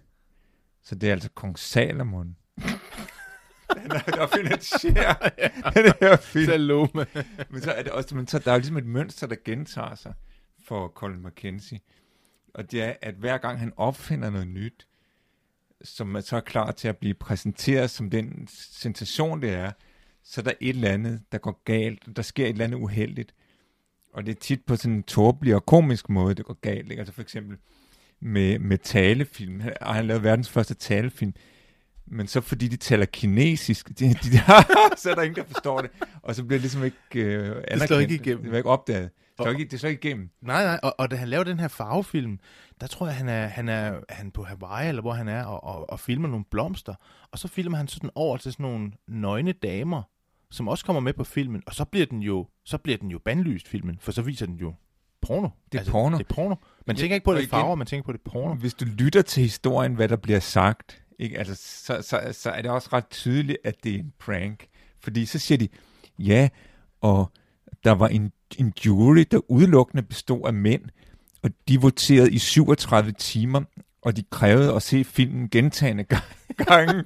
Så 0.83 0.95
det 0.95 1.09
er 1.09 1.13
altså 1.13 1.31
kong 1.35 1.59
Salomon. 1.59 2.37
Den 3.75 3.91
er, 3.91 3.99
der 3.99 4.27
finansierer 4.27 5.29
den 5.75 5.93
her 6.01 6.17
film. 6.17 6.47
Salome. 6.47 7.07
Men 7.51 7.63
så 7.63 7.73
er 7.73 7.83
det 7.83 7.93
også, 7.93 8.15
men 8.15 8.27
så, 8.27 8.39
der 8.39 8.51
er 8.51 8.55
jo 8.55 8.59
ligesom 8.59 8.77
et 8.77 8.87
mønster, 8.87 9.27
der 9.27 9.37
gentager 9.45 9.95
sig 9.95 10.15
for 10.65 10.89
Colin 10.89 11.23
McKenzie. 11.23 11.81
Og 12.55 12.71
det 12.71 12.83
er, 12.83 12.95
at 13.03 13.15
hver 13.15 13.39
gang 13.39 13.59
han 13.59 13.73
opfinder 13.77 14.31
noget 14.31 14.49
nyt, 14.49 14.87
som 15.85 16.15
er 16.15 16.21
så 16.21 16.41
klar 16.41 16.71
til 16.71 16.89
at 16.89 16.97
blive 16.97 17.15
præsenteret 17.15 17.91
som 17.91 18.11
den 18.11 18.49
sensation, 18.51 19.43
det 19.43 19.51
er, 19.51 19.73
så 20.23 20.41
er 20.41 20.43
der 20.43 20.53
et 20.61 20.77
eller 20.77 20.91
andet, 20.91 21.23
der 21.33 21.39
går 21.39 21.63
galt. 21.65 22.17
Der 22.17 22.23
sker 22.23 22.45
et 22.45 22.51
eller 22.51 22.65
andet 22.65 22.79
uheldigt. 22.79 23.35
Og 24.13 24.27
det 24.27 24.37
er 24.37 24.41
tit 24.41 24.65
på 24.67 24.77
sådan 24.77 24.97
en 24.97 25.03
tåbelig 25.03 25.55
og 25.55 25.67
komisk 25.67 26.09
måde, 26.09 26.35
det 26.35 26.45
går 26.45 26.59
galt. 26.61 26.91
Ikke? 26.91 27.01
Altså 27.01 27.15
for 27.15 27.23
eksempel 27.23 27.57
med, 28.21 28.59
med 28.59 28.79
talefilm. 28.79 29.61
Han 29.61 29.73
han 29.81 30.07
lavede 30.07 30.25
verdens 30.25 30.51
første 30.51 30.75
talefilm. 30.75 31.35
Men 32.07 32.27
så 32.27 32.41
fordi 32.41 32.69
de 32.69 32.77
taler 32.77 33.05
kinesisk, 33.07 33.89
de, 33.89 34.09
de, 34.09 34.39
så 35.01 35.11
er 35.11 35.15
der 35.15 35.23
ingen, 35.23 35.37
der 35.37 35.45
forstår 35.45 35.81
det. 35.81 35.91
Og 36.23 36.35
så 36.35 36.45
bliver 36.45 36.59
det 36.59 36.63
ligesom 36.63 36.85
ikke 36.85 36.99
øh, 37.15 37.47
anerkendt. 37.47 37.81
Det 37.81 37.89
slår 37.89 37.99
ikke 37.99 38.15
igennem. 38.15 38.37
Det 38.37 38.43
bliver 38.43 38.57
ikke 38.57 38.71
opdaget. 38.71 39.11
Det 39.39 39.45
slår, 39.45 39.51
ikke, 39.51 39.71
det 39.71 39.81
slår 39.81 39.91
ikke 39.91 40.09
igennem. 40.09 40.31
Nej, 40.43 40.65
nej, 40.65 40.81
og, 40.83 40.95
og 40.99 41.11
da 41.11 41.17
han 41.17 41.29
laver 41.29 41.45
den 41.45 41.61
her 41.61 41.69
farvefilm, 41.69 42.39
der 42.81 42.87
tror 42.87 43.07
jeg, 43.07 43.17
han 43.17 43.29
er, 43.29 43.47
han 43.47 43.69
er 43.69 44.01
han 44.09 44.31
på 44.31 44.45
Hawaii, 44.45 44.89
eller 44.89 45.03
hvor 45.03 45.13
han 45.13 45.29
er, 45.29 45.45
og, 45.45 45.65
og, 45.65 45.91
og 45.91 46.01
filmer 46.01 46.29
nogle 46.29 46.45
blomster. 46.51 46.95
Og 47.33 47.39
så 47.39 47.49
filmer 47.49 47.77
han 47.77 47.89
sådan 47.89 48.11
over 48.15 48.37
til 48.37 48.53
sådan 48.53 48.67
nogle 48.67 48.93
nøgne 49.09 49.53
damer, 49.53 50.03
som 50.51 50.69
også 50.69 50.85
kommer 50.85 51.01
med 51.01 51.13
på 51.13 51.25
filmen, 51.25 51.63
og 51.67 51.75
så 51.75 51.85
bliver 51.85 52.07
den 52.07 52.23
jo, 52.23 52.47
så 52.65 52.79
bliver 52.79 52.99
den 52.99 53.11
jo 53.11 53.19
bandlyst, 53.19 53.69
filmen, 53.69 53.99
for 54.01 54.13
så 54.13 54.23
viser 54.23 54.47
den 54.47 54.57
jo 54.57 54.75
porno. 55.23 55.49
Det 55.73 55.75
er 55.75 55.79
altså, 55.79 55.93
porno. 55.93 56.19
Det 56.19 56.27
er 56.31 56.35
porno. 56.35 56.55
Man 56.87 56.97
tænker 56.97 57.15
ikke 57.15 57.25
på 57.25 57.35
det 57.35 57.49
farver, 57.49 57.75
man 57.75 57.87
tænker 57.87 58.05
på 58.05 58.13
det 58.13 58.21
porno. 58.21 58.55
Hvis 58.55 58.75
du 58.75 58.85
lytter 58.85 59.23
til 59.23 59.43
historien, 59.43 59.95
hvad 59.95 60.09
der 60.09 60.17
bliver 60.17 60.41
sagt, 60.41 61.02
ikke? 61.23 61.39
Altså, 61.39 61.55
så, 61.55 62.03
så, 62.03 62.33
så 62.33 62.51
er 62.51 62.63
det 62.63 62.71
også 62.71 62.89
ret 62.93 63.09
tydeligt, 63.09 63.59
at 63.65 63.85
det 63.85 63.95
er 63.95 63.99
en 63.99 64.13
prank. 64.19 64.67
Fordi 65.01 65.27
så 65.27 65.39
siger 65.39 65.59
de, 65.59 65.69
ja, 66.19 66.49
og 67.01 67.33
der 67.85 67.93
var 67.93 68.09
en, 68.09 68.33
en 68.59 68.73
jury, 68.85 69.25
der 69.31 69.51
udelukkende 69.51 70.03
bestod 70.03 70.47
af 70.47 70.55
mænd, 70.55 70.83
og 71.43 71.51
de 71.69 71.81
voterede 71.81 72.33
i 72.33 72.39
37 72.39 73.13
timer, 73.13 73.63
og 74.03 74.17
de 74.17 74.23
krævede 74.31 74.75
at 74.75 74.83
se 74.83 75.05
filmen 75.05 75.49
gentagende 75.49 76.05
gange, 76.67 77.05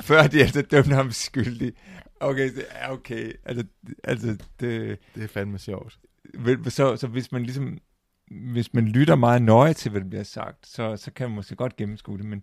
før 0.00 0.26
de 0.26 0.40
altså 0.40 0.62
dømte 0.62 0.94
ham 0.94 1.10
skyldig. 1.10 1.72
Okay, 2.20 2.54
det 2.54 2.64
er 2.70 2.88
okay. 2.88 3.32
Altså, 3.44 3.64
altså 4.04 4.26
det, 4.60 4.98
det 5.14 5.22
er 5.22 5.28
fandme 5.28 5.58
sjovt. 5.58 5.98
Så, 6.68 6.96
så 6.96 7.06
hvis 7.06 7.32
man 7.32 7.42
ligesom 7.42 7.78
hvis 8.30 8.74
man 8.74 8.84
lytter 8.84 9.14
meget 9.14 9.42
nøje 9.42 9.72
til, 9.72 9.90
hvad 9.90 10.00
der 10.00 10.08
bliver 10.08 10.22
sagt, 10.22 10.66
så, 10.66 10.96
så 10.96 11.10
kan 11.10 11.28
man 11.28 11.36
måske 11.36 11.56
godt 11.56 11.76
gennemskue 11.76 12.18
det, 12.18 12.26
men, 12.26 12.42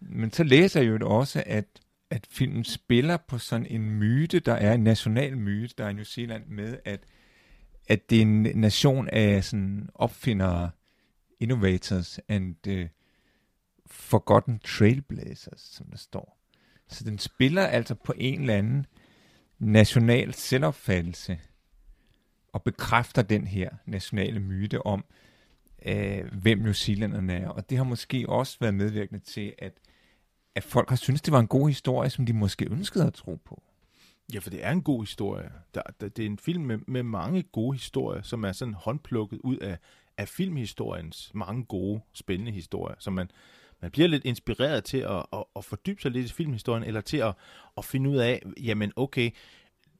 men 0.00 0.32
så 0.32 0.44
læser 0.44 0.82
jeg 0.82 1.00
jo 1.00 1.10
også, 1.18 1.42
at, 1.46 1.66
at 2.10 2.26
filmen 2.30 2.64
spiller 2.64 3.16
på 3.16 3.38
sådan 3.38 3.66
en 3.66 3.90
myte, 3.90 4.40
der 4.40 4.54
er 4.54 4.74
en 4.74 4.84
national 4.84 5.38
myte, 5.38 5.74
der 5.78 5.84
er 5.84 5.88
i 5.88 5.92
New 5.92 6.04
Zealand 6.04 6.46
med, 6.46 6.78
at, 6.84 7.00
at 7.88 8.10
det 8.10 8.18
er 8.18 8.22
en 8.22 8.42
nation 8.42 9.08
af 9.08 9.44
sådan 9.44 9.88
opfindere, 9.94 10.70
innovators 11.40 12.18
and 12.28 12.66
uh, 12.68 12.86
forgotten 13.86 14.58
trailblazers, 14.58 15.60
som 15.60 15.86
der 15.86 15.96
står. 15.96 16.38
Så 16.88 17.04
den 17.04 17.18
spiller 17.18 17.66
altså 17.66 17.94
på 17.94 18.14
en 18.16 18.40
eller 18.40 18.54
anden 18.54 18.86
national 19.58 20.34
selvopfattelse 20.34 21.38
og 22.52 22.62
bekræfter 22.62 23.22
den 23.22 23.46
her 23.46 23.70
nationale 23.86 24.40
myte 24.40 24.86
om, 24.86 25.04
øh, 25.86 26.24
hvem 26.32 26.58
New 26.58 26.72
Zealanderne 26.72 27.34
er. 27.34 27.48
Og 27.48 27.70
det 27.70 27.78
har 27.78 27.84
måske 27.84 28.28
også 28.28 28.56
været 28.60 28.74
medvirkende 28.74 29.20
til, 29.20 29.52
at, 29.58 29.72
at 30.54 30.64
folk 30.64 30.88
har 30.88 30.96
syntes, 30.96 31.22
det 31.22 31.32
var 31.32 31.40
en 31.40 31.46
god 31.46 31.68
historie, 31.68 32.10
som 32.10 32.26
de 32.26 32.32
måske 32.32 32.70
ønskede 32.70 33.06
at 33.06 33.14
tro 33.14 33.34
på. 33.44 33.62
Ja, 34.34 34.38
for 34.38 34.50
det 34.50 34.64
er 34.64 34.70
en 34.70 34.82
god 34.82 35.02
historie. 35.02 35.50
Der, 35.74 35.82
der, 36.00 36.08
det 36.08 36.22
er 36.22 36.26
en 36.26 36.38
film 36.38 36.64
med, 36.64 36.78
med 36.86 37.02
mange 37.02 37.42
gode 37.42 37.74
historier, 37.74 38.22
som 38.22 38.44
er 38.44 38.52
sådan 38.52 38.74
håndplukket 38.74 39.38
ud 39.44 39.56
af, 39.56 39.78
af 40.18 40.28
filmhistoriens 40.28 41.30
mange 41.34 41.64
gode, 41.64 42.00
spændende 42.12 42.52
historier, 42.52 42.96
som 42.98 43.12
man, 43.12 43.30
man 43.82 43.90
bliver 43.90 44.08
lidt 44.08 44.24
inspireret 44.24 44.84
til 44.84 44.98
at, 44.98 45.26
at, 45.32 45.44
at 45.56 45.64
fordybe 45.64 46.02
sig 46.02 46.10
lidt 46.10 46.30
i 46.30 46.32
filmhistorien, 46.34 46.84
eller 46.84 47.00
til 47.00 47.16
at, 47.16 47.34
at 47.76 47.84
finde 47.84 48.10
ud 48.10 48.16
af, 48.16 48.42
jamen 48.62 48.92
okay, 48.96 49.30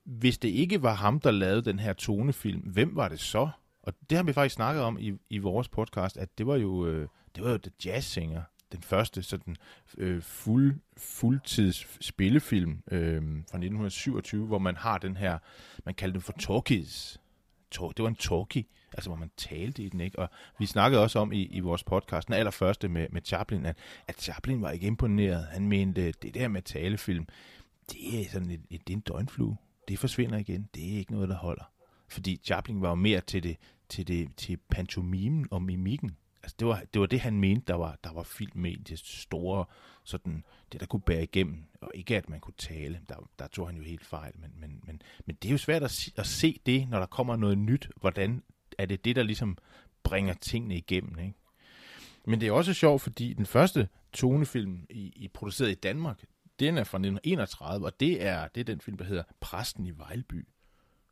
hvis 0.05 0.39
det 0.39 0.49
ikke 0.49 0.83
var 0.83 0.95
ham, 0.95 1.21
der 1.21 1.31
lavede 1.31 1.63
den 1.63 1.79
her 1.79 1.93
tonefilm, 1.93 2.61
hvem 2.61 2.97
var 2.97 3.09
det 3.09 3.21
så? 3.21 3.49
Og 3.87 3.93
det 4.11 4.17
har 4.17 4.23
vi 4.23 4.33
faktisk 4.33 4.55
snakket 4.55 4.83
om 4.83 4.99
i, 5.01 5.13
i 5.31 5.39
vores 5.39 5.69
podcast, 5.69 6.17
at 6.17 6.39
det 6.39 6.47
var 6.47 6.57
jo, 6.57 6.87
øh, 6.87 7.09
det 7.37 7.45
var 7.45 7.51
jo 7.51 7.59
The 7.59 7.73
Jazz 7.85 8.07
Singer, 8.07 8.43
den 8.73 8.83
første 8.83 9.23
sådan 9.23 9.57
øh, 9.99 10.23
fuld, 10.23 10.81
fuldtids 10.97 12.05
spillefilm 12.05 12.83
øh, 12.91 13.23
fra 13.23 13.59
1927, 13.59 14.47
hvor 14.47 14.59
man 14.59 14.77
har 14.77 14.99
den 14.99 15.17
her, 15.17 15.39
man 15.85 15.95
kalder 15.95 16.13
den 16.13 16.23
for 16.23 16.33
talkies. 16.33 17.21
Det 17.73 18.03
var 18.03 18.09
en 18.09 18.17
talkie, 18.17 18.65
altså 18.93 19.11
hvor 19.11 19.17
man 19.17 19.31
talte 19.37 19.83
i 19.83 19.89
den, 19.89 20.01
ikke? 20.01 20.19
Og 20.19 20.29
vi 20.59 20.67
snakkede 20.67 21.03
også 21.03 21.19
om 21.19 21.33
i, 21.33 21.43
i 21.43 21.61
vores 21.61 21.85
podcast, 21.85 22.29
den 22.29 22.35
allerførste 22.35 22.89
med, 22.89 23.07
med 23.11 23.21
Chaplin, 23.25 23.67
at, 23.67 23.79
at 24.07 24.23
Chaplin 24.23 24.63
var 24.63 24.71
ikke 24.71 24.87
imponeret. 24.87 25.47
Han 25.47 25.69
mente, 25.69 26.13
det 26.13 26.35
der 26.35 26.49
med 26.49 26.63
talefilm, 26.63 27.27
det 27.93 28.21
er 28.21 28.31
sådan 28.33 28.51
et, 28.51 28.61
et, 28.71 28.89
det 28.89 28.93
er 28.93 28.97
en 28.97 29.01
døgnflue. 29.01 29.57
Det 29.89 29.99
forsvinder 29.99 30.39
igen. 30.39 30.69
Det 30.75 30.95
er 30.95 30.99
ikke 30.99 31.13
noget, 31.13 31.29
der 31.29 31.37
holder. 31.37 31.76
Fordi 32.09 32.41
Chaplin 32.45 32.83
var 32.83 32.89
jo 32.89 32.95
mere 32.95 33.21
til 33.21 33.43
det, 33.43 33.57
til 33.89 34.09
det, 34.09 34.37
til 34.37 34.59
pantomimen 34.71 35.47
og 35.51 35.63
mimikken. 35.63 36.17
Altså 36.43 36.57
det 36.59 36.69
var, 36.69 36.83
det 36.95 37.01
var 37.01 37.07
det, 37.07 37.21
han 37.21 37.41
mente, 37.41 37.65
der 37.67 37.75
var, 37.75 37.99
der 38.05 38.13
var 38.13 38.23
film 38.23 38.61
med 38.61 38.77
det 38.77 38.99
store, 38.99 39.65
sådan, 40.05 40.45
det 40.73 40.81
der 40.81 40.87
kunne 40.87 41.01
bære 41.01 41.23
igennem, 41.23 41.65
og 41.81 41.91
ikke 41.95 42.17
at 42.17 42.29
man 42.29 42.41
kunne 42.41 42.55
tale, 42.59 43.01
der, 43.09 43.31
der 43.39 43.47
tog 43.47 43.69
han 43.69 43.77
jo 43.77 43.83
helt 43.83 44.05
fejl, 44.05 44.33
men, 44.39 44.51
men, 44.57 44.81
men, 44.83 45.03
men 45.27 45.37
det 45.37 45.49
er 45.49 45.53
jo 45.53 45.59
svært 45.59 45.83
at, 45.83 46.09
at 46.17 46.27
se 46.27 46.61
det, 46.67 46.89
når 46.89 46.99
der 46.99 47.07
kommer 47.07 47.37
noget 47.37 47.59
nyt, 47.59 47.91
hvordan 47.97 48.43
er 48.79 48.87
det 48.87 49.05
det, 49.05 49.17
der 49.17 49.23
ligesom 49.23 49.59
bringer 50.03 50.35
tingene 50.35 50.77
igennem, 50.77 51.19
ikke? 51.19 51.35
Men 52.27 52.41
det 52.41 52.49
er 52.49 52.53
også 52.53 52.75
sjovt, 52.75 53.03
fordi 53.03 53.33
den 53.33 53.47
første 53.47 53.89
tonefilm, 54.13 54.87
i, 54.91 55.13
i 55.17 55.29
produceret 55.29 55.71
i 55.71 55.75
Danmark, 55.75 56.25
den 56.61 56.79
er 56.79 56.85
fra 56.85 56.99
1931, 56.99 57.87
og 57.87 58.01
det 58.01 58.23
er, 58.23 58.49
det 58.49 58.61
er 58.61 58.65
den 58.65 58.81
film, 58.81 58.97
der 58.97 59.05
hedder 59.05 59.23
Præsten 59.41 59.87
i 59.87 59.91
Vejlby. 59.91 60.49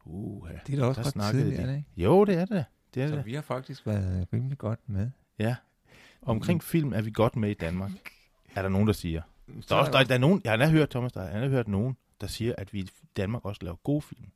Uh, 0.05 0.49
det 0.67 0.75
er 0.75 0.79
da 0.81 0.87
også 0.87 1.01
ret 1.01 1.35
tidligt, 1.35 1.61
er 1.61 1.67
det 1.67 1.77
ikke? 1.77 1.89
Jo, 1.97 2.25
det 2.25 2.35
er 2.35 2.45
det. 2.45 2.65
det, 2.95 3.03
er 3.03 3.09
Så 3.09 3.17
det. 3.17 3.27
vi 3.27 3.35
har 3.35 3.43
faktisk 3.43 3.87
været 3.87 4.27
rimelig 4.33 4.59
godt 4.59 4.81
med. 4.87 5.11
Ja. 5.39 5.57
Omkring 6.23 6.57
mm. 6.57 6.61
film 6.61 6.93
er 6.93 7.03
vi 7.03 7.11
godt 7.11 7.37
med 7.37 7.51
i 7.51 7.55
Danmark. 7.55 7.91
Er 8.55 8.63
der 8.63 8.69
nogen, 8.69 8.87
der 8.87 8.93
siger? 8.93 9.23
Der 9.69 9.77
er, 9.77 9.81
også, 9.81 9.93
der, 9.93 10.05
der 10.05 10.15
er 10.15 10.19
nogen, 10.19 10.41
jeg 10.45 10.59
har 10.59 10.69
hørt, 10.69 10.91
Thomas, 10.91 11.13
der, 11.13 11.23
jeg 11.23 11.41
har 11.41 11.49
hørt 11.49 11.69
nogen, 11.69 11.97
der 12.21 12.27
siger, 12.27 12.55
at 12.59 12.73
vi 12.73 12.81
i 12.81 12.89
Danmark 13.17 13.45
også 13.45 13.61
laver 13.65 13.77
gode 13.77 14.03
film. 14.03 14.27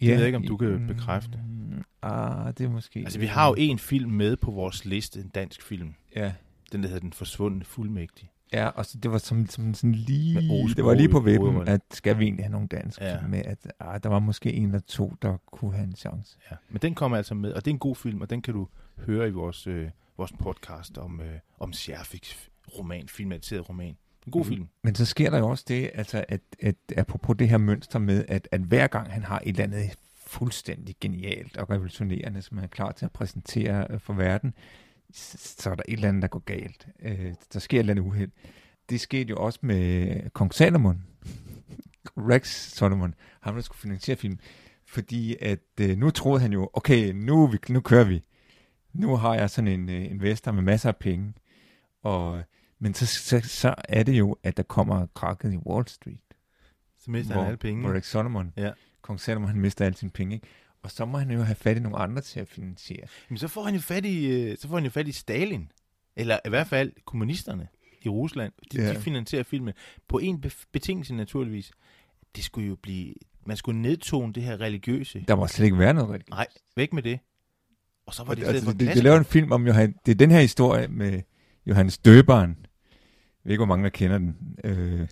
Ja, 0.00 0.06
jeg 0.06 0.18
ved 0.18 0.26
ikke, 0.26 0.36
om 0.36 0.46
du 0.46 0.56
kan 0.56 0.86
bekræfte. 0.86 1.38
Mm, 1.38 1.84
ah, 2.02 2.52
det 2.58 2.64
er 2.64 2.68
måske... 2.68 3.00
Altså, 3.00 3.18
vi 3.18 3.26
har 3.26 3.48
jo 3.48 3.54
en 3.58 3.78
film 3.78 4.10
med 4.10 4.36
på 4.36 4.50
vores 4.50 4.84
liste, 4.84 5.20
en 5.20 5.28
dansk 5.28 5.62
film. 5.62 5.94
Ja. 6.16 6.32
Den, 6.72 6.82
der 6.82 6.88
hedder 6.88 7.00
Den 7.00 7.12
Forsvundne 7.12 7.64
Fuldmægtig. 7.64 8.30
Ja, 8.52 8.66
og 8.66 8.86
så, 8.86 8.98
det 8.98 9.10
var 9.10 9.18
som, 9.18 9.46
som 9.46 9.74
sådan 9.74 9.92
lige, 9.92 10.40
det 10.76 10.84
var 10.84 10.94
lige 10.94 11.08
på 11.08 11.20
vippen, 11.20 11.68
at 11.68 11.80
skal 11.90 12.18
vi 12.18 12.24
egentlig 12.24 12.44
have 12.44 12.52
nogle 12.52 12.68
danske 12.68 13.04
ja. 13.04 13.26
med, 13.26 13.42
at 13.44 13.72
ah, 13.80 14.02
der 14.02 14.08
var 14.08 14.18
måske 14.18 14.52
en 14.52 14.64
eller 14.64 14.80
to, 14.80 15.14
der 15.22 15.36
kunne 15.52 15.74
have 15.74 15.84
en 15.84 15.96
chance. 15.96 16.38
Ja, 16.50 16.56
men 16.68 16.78
den 16.82 16.94
kommer 16.94 17.16
altså 17.16 17.34
med, 17.34 17.52
og 17.52 17.64
det 17.64 17.70
er 17.70 17.74
en 17.74 17.78
god 17.78 17.96
film, 17.96 18.20
og 18.20 18.30
den 18.30 18.42
kan 18.42 18.54
du 18.54 18.68
høre 18.96 19.28
i 19.28 19.30
vores, 19.30 19.66
øh, 19.66 19.90
vores 20.16 20.32
podcast 20.32 20.98
om, 20.98 21.20
øh, 21.20 21.38
om 21.58 21.72
Scherfiks 21.72 22.50
roman, 22.78 23.08
filmatiseret 23.08 23.68
roman. 23.68 23.96
En 24.26 24.32
god 24.32 24.44
mm. 24.44 24.48
film. 24.48 24.68
Men 24.82 24.94
så 24.94 25.04
sker 25.04 25.30
der 25.30 25.38
jo 25.38 25.48
også 25.48 25.64
det, 25.68 25.90
altså 25.94 26.24
at, 26.28 26.40
at 26.62 26.76
apropos 26.96 27.36
det 27.38 27.48
her 27.48 27.58
mønster 27.58 27.98
med, 27.98 28.24
at, 28.28 28.48
at 28.52 28.60
hver 28.60 28.86
gang 28.86 29.12
han 29.12 29.22
har 29.22 29.38
et 29.38 29.48
eller 29.48 29.64
andet 29.64 29.96
fuldstændig 30.26 30.96
genialt 31.00 31.56
og 31.56 31.70
revolutionerende, 31.70 32.42
som 32.42 32.56
han 32.56 32.64
er 32.64 32.68
klar 32.68 32.92
til 32.92 33.04
at 33.04 33.12
præsentere 33.12 33.86
øh, 33.90 34.00
for 34.00 34.12
verden, 34.12 34.54
så 35.12 35.70
er 35.70 35.74
der 35.74 35.82
et 35.88 35.92
eller 35.92 36.08
andet, 36.08 36.22
der 36.22 36.28
går 36.28 36.38
galt. 36.38 36.88
Øh, 37.02 37.34
der 37.52 37.58
sker 37.58 37.78
et 37.78 37.80
eller 37.80 37.92
andet 37.92 38.04
uheld. 38.04 38.30
Det 38.90 39.00
skete 39.00 39.30
jo 39.30 39.36
også 39.36 39.58
med 39.62 40.30
Kong 40.30 40.54
Salomon, 40.54 41.04
Rex 42.30 42.70
Solomon, 42.70 43.14
ham 43.40 43.54
der 43.54 43.62
skulle 43.62 43.78
finansiere 43.78 44.16
filmen, 44.16 44.40
fordi 44.86 45.36
at 45.40 45.60
øh, 45.80 45.98
nu 45.98 46.10
troede 46.10 46.40
han 46.40 46.52
jo, 46.52 46.70
okay, 46.72 47.12
nu, 47.12 47.46
vi, 47.46 47.58
nu 47.68 47.80
kører 47.80 48.04
vi. 48.04 48.24
Nu 48.92 49.16
har 49.16 49.34
jeg 49.34 49.50
sådan 49.50 49.68
en 49.68 49.88
øh, 49.88 50.10
investor 50.10 50.52
med 50.52 50.62
masser 50.62 50.88
af 50.88 50.96
penge, 50.96 51.34
og, 52.02 52.42
men 52.78 52.94
så, 52.94 53.06
så, 53.06 53.40
så 53.40 53.74
er 53.88 54.02
det 54.02 54.18
jo, 54.18 54.36
at 54.42 54.56
der 54.56 54.62
kommer 54.62 55.06
krakket 55.14 55.52
i 55.52 55.56
Wall 55.56 55.88
Street. 55.88 56.20
Så 56.98 57.10
mister 57.10 57.32
hvor, 57.32 57.42
han 57.42 57.48
alle 57.48 57.58
penge. 57.58 57.82
Hvor 57.82 57.96
Rex 57.96 58.06
Solomon, 58.06 58.52
ja. 58.56 58.72
Kong 59.02 59.20
Salomon, 59.20 59.48
han 59.48 59.60
mister 59.60 59.84
alle 59.84 59.96
sine 59.96 60.10
penge, 60.10 60.34
ikke? 60.34 60.46
Og 60.88 60.92
så 60.92 61.04
må 61.04 61.18
han 61.18 61.30
jo 61.30 61.42
have 61.42 61.54
fat 61.54 61.76
i 61.76 61.80
nogle 61.80 61.98
andre 61.98 62.22
til 62.22 62.40
at 62.40 62.48
finansiere. 62.48 63.06
Men 63.28 63.38
så 63.38 63.48
får 63.48 63.62
han 63.62 63.74
jo 63.74 63.80
fat 63.80 64.04
i, 64.04 64.26
øh, 64.26 64.56
så 64.58 64.68
får 64.68 64.74
han 64.74 64.84
jo 64.84 64.90
fat 64.90 65.08
i 65.08 65.12
Stalin. 65.12 65.72
Eller 66.16 66.38
i 66.46 66.48
hvert 66.48 66.66
fald 66.66 66.92
kommunisterne 67.04 67.68
i 68.02 68.08
Rusland. 68.08 68.52
De, 68.72 68.82
ja. 68.82 68.94
de 68.94 69.00
finansierer 69.00 69.42
filmen 69.42 69.74
på 70.08 70.18
en 70.18 70.44
betingelse 70.72 71.14
naturligvis. 71.14 71.72
Det 72.36 72.44
skulle 72.44 72.68
jo 72.68 72.76
blive 72.82 73.14
man 73.46 73.56
skulle 73.56 73.82
nedtone 73.82 74.32
det 74.32 74.42
her 74.42 74.60
religiøse. 74.60 75.24
Der 75.28 75.36
må 75.36 75.46
slet 75.46 75.64
ikke 75.64 75.78
være 75.78 75.94
noget 75.94 76.08
religiøst. 76.08 76.30
Nej, 76.30 76.46
væk 76.76 76.92
med 76.92 77.02
det. 77.02 77.18
Og 78.06 78.14
så 78.14 78.24
var 78.24 78.34
det 78.34 78.44
Og, 78.44 78.50
altså, 78.50 78.72
det, 78.72 78.94
det 78.94 79.02
laver 79.02 79.18
en 79.18 79.24
film 79.24 79.52
om 79.52 79.66
Johan, 79.66 79.94
det 80.06 80.12
er 80.12 80.16
den 80.16 80.30
her 80.30 80.40
historie 80.40 80.88
med 80.88 81.22
Johannes 81.66 81.98
Døberen. 81.98 82.56
Jeg 82.60 83.44
ved 83.44 83.52
ikke, 83.52 83.64
hvor 83.64 83.66
mange 83.66 83.84
der 83.84 83.90
kender 83.90 84.18
den. 84.18 84.36
Øh, 84.64 85.08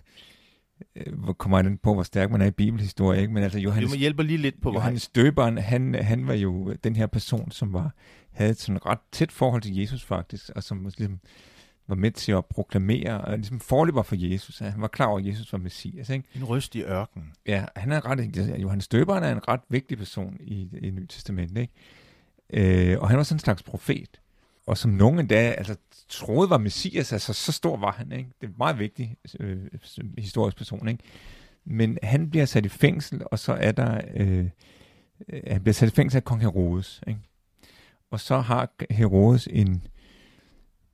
hvor 1.13 1.33
kommer 1.33 1.61
den 1.61 1.77
på, 1.77 1.93
hvor 1.93 2.03
stærk 2.03 2.31
man 2.31 2.41
er 2.41 2.45
i 2.45 2.51
bibelhistorie, 2.51 3.21
ikke? 3.21 3.33
Men 3.33 3.43
altså 3.43 3.59
Jo, 3.59 3.63
Johannes, 3.63 3.91
man 3.91 3.99
hjælper 3.99 4.23
lige 4.23 4.37
lidt 4.37 4.61
på 4.61 4.71
vej. 4.71 4.77
Johannes 4.77 5.07
Døberen, 5.07 5.57
han, 5.57 5.95
han 5.95 6.27
var 6.27 6.33
jo 6.33 6.73
den 6.83 6.95
her 6.95 7.07
person, 7.07 7.51
som 7.51 7.73
var, 7.73 7.91
havde 8.31 8.51
et 8.51 8.59
sådan 8.59 8.85
ret 8.85 8.99
tæt 9.11 9.31
forhold 9.31 9.61
til 9.61 9.75
Jesus 9.75 10.03
faktisk, 10.03 10.49
og 10.55 10.63
som 10.63 10.83
ligesom 10.83 11.19
var 11.87 11.95
med 11.95 12.11
til 12.11 12.31
at 12.31 12.45
proklamere, 12.45 13.21
og 13.21 13.37
ligesom 13.37 13.59
forløber 13.59 14.01
for 14.03 14.15
Jesus. 14.19 14.59
Han 14.59 14.81
var 14.81 14.87
klar 14.87 15.05
over, 15.05 15.19
at 15.19 15.25
Jesus 15.25 15.51
var 15.51 15.59
Messias, 15.59 16.09
ikke? 16.09 16.27
En 16.35 16.43
røst 16.43 16.75
i 16.75 16.81
ørkenen. 16.81 17.33
Ja, 17.47 17.65
han 17.75 17.91
er 17.91 18.05
ret, 18.05 18.37
Johannes 18.61 18.87
Døberen 18.87 19.23
er 19.23 19.31
en 19.31 19.47
ret 19.47 19.61
vigtig 19.69 19.97
person 19.97 20.37
i, 20.39 20.69
i 20.81 20.89
Nyt 20.89 21.09
Testament, 21.09 21.57
ikke? 21.57 21.73
Øh, 22.93 22.99
og 22.99 23.09
han 23.09 23.17
var 23.17 23.23
sådan 23.23 23.35
en 23.35 23.39
slags 23.39 23.63
profet. 23.63 24.21
Og 24.67 24.77
som 24.77 24.91
nogen 24.91 25.19
endda 25.19 25.35
altså, 25.51 25.75
troede 26.09 26.49
var 26.49 26.57
Messias, 26.57 27.13
altså 27.13 27.33
så 27.33 27.51
stor 27.51 27.77
var 27.77 27.91
han, 27.91 28.11
ikke? 28.11 28.29
Det 28.41 28.47
er 28.47 28.51
en 28.51 28.55
meget 28.57 28.79
vigtig 28.79 29.17
øh, 29.39 29.57
historisk 30.17 30.57
person, 30.57 30.87
ikke? 30.87 31.03
Men 31.65 31.97
han 32.03 32.29
bliver 32.29 32.45
sat 32.45 32.65
i 32.65 32.69
fængsel, 32.69 33.21
og 33.25 33.39
så 33.39 33.53
er 33.53 33.71
der, 33.71 34.01
øh, 34.15 34.45
øh, 35.29 35.41
han 35.47 35.61
bliver 35.63 35.73
sat 35.73 35.87
i 35.87 35.95
fængsel 35.95 36.17
af 36.17 36.23
kong 36.23 36.41
Herodes, 36.41 37.01
ikke? 37.07 37.19
Og 38.11 38.19
så 38.19 38.39
har 38.39 38.69
Herodes 38.89 39.47
en, 39.51 39.83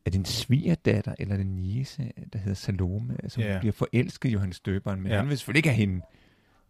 er 0.06 0.10
det 0.10 0.20
en 0.20 0.26
svigerdatter, 0.26 1.16
eller 1.20 1.36
er 1.36 1.40
en 1.40 1.56
niece, 1.56 2.12
der 2.34 2.40
hedder 2.40 2.54
Salome, 2.56 3.18
som 3.28 3.44
Ja. 3.44 3.60
bliver 3.60 3.74
forelsket 3.74 4.30
i 4.30 4.32
Johannes 4.32 4.60
Døberen, 4.60 5.02
men 5.02 5.12
Ja. 5.12 5.18
han 5.18 5.30
vil 5.30 5.38
selvfølgelig 5.38 5.60
ikke 5.60 5.70
have 5.70 5.88
hende, 5.88 6.02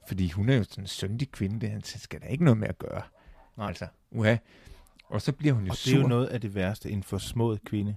fordi 0.07 0.29
hun 0.29 0.49
er 0.49 0.55
jo 0.55 0.63
sådan 0.63 0.83
en 0.83 0.87
syndig 0.87 1.31
kvinde, 1.31 1.61
det 1.61 1.69
han 1.69 1.81
skal 1.83 2.21
der 2.21 2.27
ikke 2.27 2.43
noget 2.43 2.57
med 2.57 2.67
at 2.67 2.77
gøre. 2.77 3.01
Nej. 3.57 3.67
Altså, 3.67 3.87
uha. 4.11 4.35
Og 5.03 5.21
så 5.21 5.31
bliver 5.31 5.53
hun 5.53 5.63
jo 5.65 5.69
Og 5.69 5.77
sur. 5.77 5.91
det 5.91 5.97
er 5.97 6.01
jo 6.01 6.07
noget 6.07 6.27
af 6.27 6.41
det 6.41 6.55
værste, 6.55 6.91
en 6.91 7.03
forsmået 7.03 7.63
kvinde. 7.63 7.95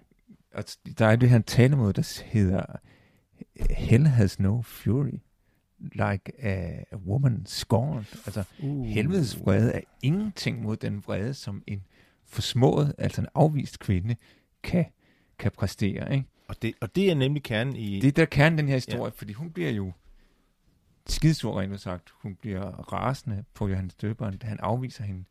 Og 0.54 0.64
der 0.98 1.06
er 1.06 1.16
det 1.16 1.30
her 1.30 1.38
talemåde, 1.38 1.92
der 1.92 2.22
hedder 2.24 2.64
Hell 3.70 4.06
has 4.06 4.40
no 4.40 4.62
fury, 4.62 5.18
like 5.78 6.32
a, 6.38 6.84
a 6.92 6.96
woman 6.96 7.46
scorned. 7.46 8.04
Altså, 8.26 8.44
Uh. 8.62 8.86
helvedes 8.86 9.40
vrede 9.40 9.72
er 9.72 9.80
ingenting 10.02 10.62
mod 10.62 10.76
den 10.76 11.02
vrede, 11.06 11.34
som 11.34 11.62
en 11.66 11.82
forsmået, 12.26 12.94
altså 12.98 13.20
en 13.20 13.28
afvist 13.34 13.78
kvinde, 13.78 14.16
kan, 14.62 14.84
kan 15.38 15.50
præstere. 15.52 16.12
Ikke? 16.14 16.26
Og 16.48 16.62
det, 16.62 16.74
og 16.80 16.96
det 16.96 17.10
er 17.10 17.14
nemlig 17.14 17.42
kernen 17.42 17.76
i... 17.76 18.00
Det 18.00 18.08
er 18.08 18.12
der 18.12 18.24
kernen 18.24 18.58
den 18.58 18.68
her 18.68 18.74
historie, 18.74 19.04
ja. 19.04 19.08
fordi 19.08 19.32
hun 19.32 19.50
bliver 19.50 19.70
jo 19.70 19.92
skidsur, 21.06 21.60
rent 21.60 21.80
sagt. 21.80 22.10
Hun 22.22 22.34
bliver 22.34 22.62
rasende 22.92 23.44
på 23.54 23.68
Johannes 23.68 23.94
Døberen, 23.94 24.38
da 24.38 24.46
han 24.46 24.58
afviser 24.60 25.04
hende. 25.04 25.24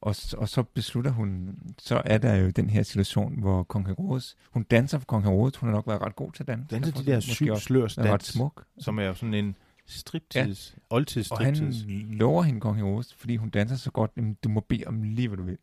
Og, 0.00 0.16
og 0.36 0.48
så 0.48 0.62
beslutter 0.62 1.10
hun, 1.10 1.58
så 1.78 2.02
er 2.04 2.18
der 2.18 2.34
jo 2.34 2.50
den 2.50 2.70
her 2.70 2.82
situation, 2.82 3.40
hvor 3.40 3.62
kong 3.62 3.86
Herodes, 3.86 4.36
hun 4.50 4.62
danser 4.62 4.98
for 4.98 5.04
kong 5.04 5.24
Herodes, 5.24 5.56
hun 5.56 5.68
har 5.68 5.76
nok 5.76 5.86
været 5.86 6.00
ret 6.02 6.16
god 6.16 6.32
til 6.32 6.42
at 6.42 6.46
danse. 6.46 6.74
danser 6.76 6.92
de 6.92 7.06
der 7.06 7.20
syv 7.20 7.56
slørs 7.56 7.98
været 7.98 8.08
ret 8.08 8.12
dans, 8.12 8.26
smuk. 8.26 8.64
som 8.78 8.98
er 8.98 9.02
jo 9.04 9.14
sådan 9.14 9.34
en 9.34 9.56
striptids, 9.86 10.74
ja. 10.76 10.96
oldtids 10.96 11.30
Og 11.30 11.38
han 11.38 11.56
striptids. 11.56 11.84
lover 12.18 12.42
hende 12.42 12.60
kong 12.60 12.76
Herodes, 12.76 13.14
fordi 13.14 13.36
hun 13.36 13.50
danser 13.50 13.76
så 13.76 13.90
godt, 13.90 14.10
jamen, 14.16 14.34
du 14.44 14.48
må 14.48 14.60
bede 14.60 14.84
om 14.86 15.02
lige, 15.02 15.28
hvad 15.28 15.36
du 15.38 15.42
vil. 15.42 15.58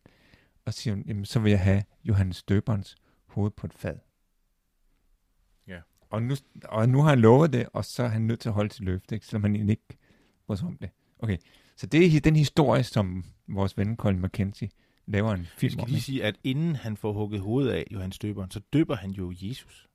Og 0.65 0.73
siger 0.73 0.93
hun, 0.93 1.03
jamen, 1.07 1.25
så 1.25 1.39
vil 1.39 1.49
jeg 1.49 1.59
have 1.59 1.83
Johannes 2.03 2.43
Døberens 2.43 2.95
hoved 3.25 3.51
på 3.51 3.67
et 3.67 3.73
fad. 3.73 3.95
Ja. 5.67 5.79
Og 6.09 6.23
nu, 6.23 6.35
og 6.63 6.89
nu 6.89 7.01
har 7.01 7.09
han 7.09 7.19
lovet 7.19 7.53
det, 7.53 7.67
og 7.73 7.85
så 7.85 8.03
er 8.03 8.07
han 8.07 8.21
nødt 8.21 8.39
til 8.39 8.49
at 8.49 8.53
holde 8.53 8.73
sit 8.73 8.83
løfte, 8.83 9.15
ikke? 9.15 9.25
selvom 9.25 9.43
han 9.43 9.55
egentlig 9.55 9.73
ikke 9.73 9.97
bryder 10.47 10.59
sig 10.59 10.67
om 10.67 10.77
det. 10.77 10.89
Okay, 11.19 11.37
så 11.77 11.87
det 11.87 12.15
er 12.15 12.19
den 12.19 12.35
historie, 12.35 12.83
som 12.83 13.23
vores 13.47 13.77
ven 13.77 13.95
Colin 13.95 14.21
McKenzie 14.21 14.69
laver 15.05 15.33
en 15.33 15.47
film 15.57 15.71
skal 15.71 15.81
om. 15.81 15.87
lige 15.87 15.95
ikke? 15.95 16.05
sige, 16.05 16.23
at 16.23 16.35
inden 16.43 16.75
han 16.75 16.97
får 16.97 17.13
hugget 17.13 17.41
hovedet 17.41 17.71
af 17.71 17.85
Johannes 17.91 18.19
Døberen, 18.19 18.51
så 18.51 18.59
døber 18.73 18.95
han 18.95 19.11
jo 19.11 19.33
Jesus. 19.41 19.87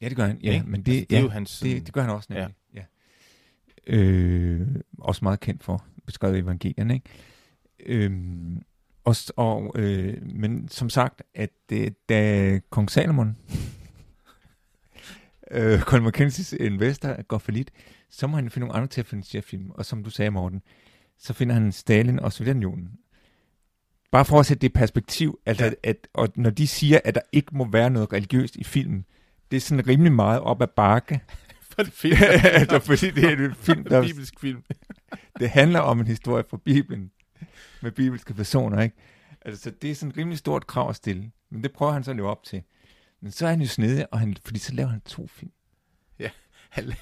Ja, 0.00 0.08
det 0.08 0.16
gør 0.16 0.26
han. 0.26 0.40
Ja, 0.42 0.62
men 0.62 0.82
det, 0.82 0.92
altså, 0.92 1.06
det 1.10 1.16
er 1.16 1.18
ja, 1.18 1.24
jo 1.24 1.30
hans... 1.30 1.60
Det, 1.60 1.86
det 1.86 1.94
gør 1.94 2.00
han 2.00 2.10
også 2.10 2.32
nemlig. 2.32 2.54
Ja. 2.74 2.80
ja. 2.80 3.96
Øh, 3.96 4.66
også 4.98 5.24
meget 5.24 5.40
kendt 5.40 5.64
for 5.64 5.84
beskrevet 6.06 6.38
evangelierne, 6.38 6.94
ikke? 6.94 7.08
Øhm, 7.80 8.62
og, 9.04 9.16
og, 9.36 9.72
øh, 9.74 10.22
men 10.22 10.68
som 10.68 10.90
sagt, 10.90 11.22
at 11.34 11.50
øh, 11.72 11.90
da 12.08 12.60
kong 12.70 12.90
Salomon, 12.90 13.36
øh, 15.50 15.80
Colin 15.80 16.06
McKenzie's 16.06 16.56
investor, 16.56 17.22
går 17.22 17.38
for 17.38 17.52
lidt, 17.52 17.70
så 18.10 18.26
må 18.26 18.36
han 18.36 18.50
finde 18.50 18.66
nogle 18.66 18.76
andre 18.76 18.88
til 18.88 19.00
at 19.00 19.06
finansiere 19.06 19.42
film. 19.42 19.70
Og 19.70 19.86
som 19.86 20.04
du 20.04 20.10
sagde, 20.10 20.30
Morten, 20.30 20.62
så 21.18 21.32
finder 21.32 21.54
han 21.54 21.72
Stalin 21.72 22.18
og 22.20 22.32
Sovjetunionen. 22.32 22.90
Bare 24.10 24.24
for 24.24 24.40
at 24.40 24.46
sætte 24.46 24.60
det 24.60 24.68
i 24.68 24.72
perspektiv, 24.72 25.38
altså 25.46 25.64
Ja. 25.64 25.70
ja. 25.84 25.90
at, 25.90 26.08
og 26.14 26.28
når 26.36 26.50
de 26.50 26.66
siger, 26.66 27.00
at 27.04 27.14
der 27.14 27.20
ikke 27.32 27.56
må 27.56 27.70
være 27.70 27.90
noget 27.90 28.12
religiøst 28.12 28.56
i 28.56 28.64
filmen, 28.64 29.04
det 29.50 29.56
er 29.56 29.60
sådan 29.60 29.86
rimelig 29.86 30.12
meget 30.12 30.40
op 30.40 30.62
ad 30.62 30.66
bakke. 30.76 31.20
for 31.72 31.82
det 31.82 31.92
film. 31.92 32.16
altså, 32.44 32.78
fordi 32.78 33.10
det 33.10 33.24
er 33.24 33.46
en 33.46 33.54
film, 33.54 33.84
der, 33.84 34.02
Bibelsk 34.02 34.40
film. 34.40 34.64
det 35.40 35.50
handler 35.50 35.80
om 35.80 36.00
en 36.00 36.06
historie 36.06 36.44
fra 36.50 36.56
Bibelen, 36.64 37.10
med 37.82 37.92
bibelske 37.92 38.34
personer, 38.34 38.82
ikke? 38.82 38.96
Altså, 39.42 39.62
så 39.62 39.70
det 39.70 39.90
er 39.90 39.94
sådan 39.94 40.10
et 40.10 40.16
rimelig 40.16 40.38
stort 40.38 40.66
krav 40.66 40.88
at 40.88 40.96
stille. 40.96 41.30
Men 41.50 41.62
det 41.62 41.72
prøver 41.72 41.92
han 41.92 42.04
så 42.04 42.10
at 42.10 42.16
leve 42.16 42.28
op 42.30 42.44
til. 42.44 42.62
Men 43.20 43.32
så 43.32 43.46
er 43.46 43.50
han 43.50 43.60
jo 43.60 43.66
snedig, 43.66 44.12
og 44.12 44.18
han, 44.18 44.36
fordi 44.44 44.58
så 44.58 44.72
laver 44.74 44.88
han 44.90 45.00
to 45.00 45.26
film. 45.26 45.50
Han, 46.70 46.92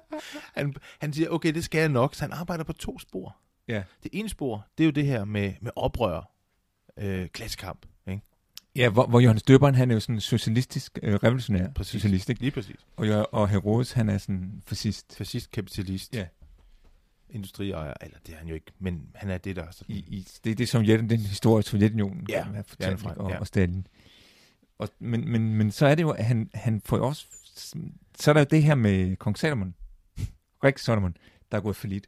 han, 0.56 0.74
han 1.00 1.12
siger, 1.12 1.28
okay, 1.28 1.54
det 1.54 1.64
skal 1.64 1.78
jeg 1.78 1.88
nok, 1.88 2.14
så 2.14 2.24
han 2.24 2.32
arbejder 2.32 2.64
på 2.64 2.72
to 2.72 2.98
spor. 2.98 3.36
Ja. 3.68 3.82
Det 4.02 4.10
ene 4.12 4.28
spor, 4.28 4.66
det 4.78 4.84
er 4.84 4.86
jo 4.86 4.90
det 4.92 5.06
her 5.06 5.24
med, 5.24 5.52
med 5.60 5.70
oprør, 5.76 6.30
øh, 6.96 7.28
klassekamp. 7.28 7.86
Ikke? 8.06 8.22
Ja, 8.76 8.88
hvor, 8.88 9.06
hvor 9.06 9.20
Johannes 9.20 9.42
Døberen, 9.42 9.74
han 9.74 9.90
er 9.90 9.94
jo 9.94 10.00
sådan 10.00 10.14
en 10.14 10.20
socialistisk, 10.20 10.98
øh, 11.02 11.14
revolutionær 11.14 11.68
Præcis. 11.72 11.90
socialist, 11.92 12.28
ikke? 12.28 12.40
Lige 12.40 12.50
præcis. 12.50 12.76
Og, 12.96 13.28
og 13.32 13.48
Herodes, 13.48 13.92
han 13.92 14.08
er 14.08 14.18
sådan 14.18 14.62
fascist. 14.66 15.16
Fascist, 15.16 15.50
kapitalist, 15.50 16.14
Ja. 16.14 16.26
industriejer, 17.30 17.94
eller 18.00 18.16
det 18.26 18.34
er 18.34 18.38
han 18.38 18.48
jo 18.48 18.54
ikke, 18.54 18.72
men 18.78 19.08
han 19.14 19.30
er 19.30 19.38
det, 19.38 19.56
der 19.56 19.62
er 19.62 19.70
sådan. 19.70 19.96
I, 19.96 19.98
i, 19.98 20.28
det 20.44 20.50
er 20.50 20.54
det, 20.54 20.68
som 20.68 20.84
den 20.84 21.10
historie, 21.20 21.62
Sovjetunionen 21.62 22.26
Ja, 22.28 22.46
ja, 22.54 22.60
fortalt, 22.60 23.00
ikke? 23.00 23.20
og, 23.20 23.30
ja. 23.30 23.38
og 23.38 23.46
Stalin. 23.46 23.86
Og, 24.78 24.88
men, 24.98 25.30
men, 25.32 25.54
men 25.54 25.70
så 25.70 25.86
er 25.86 25.94
det 25.94 26.02
jo, 26.02 26.10
at 26.10 26.24
han, 26.24 26.50
han 26.54 26.80
får 26.84 26.96
jo 26.96 27.06
også... 27.06 27.26
Så 28.18 28.30
er 28.30 28.32
der 28.32 28.40
jo 28.40 28.46
det 28.50 28.62
her 28.62 28.74
med 28.74 29.16
kong 29.16 29.38
Salomon, 29.38 29.74
Rick 30.64 30.78
Solomon, 30.78 31.16
der 31.52 31.58
er 31.58 31.62
gået 31.62 31.76
for 31.76 31.86
lidt. 31.86 32.06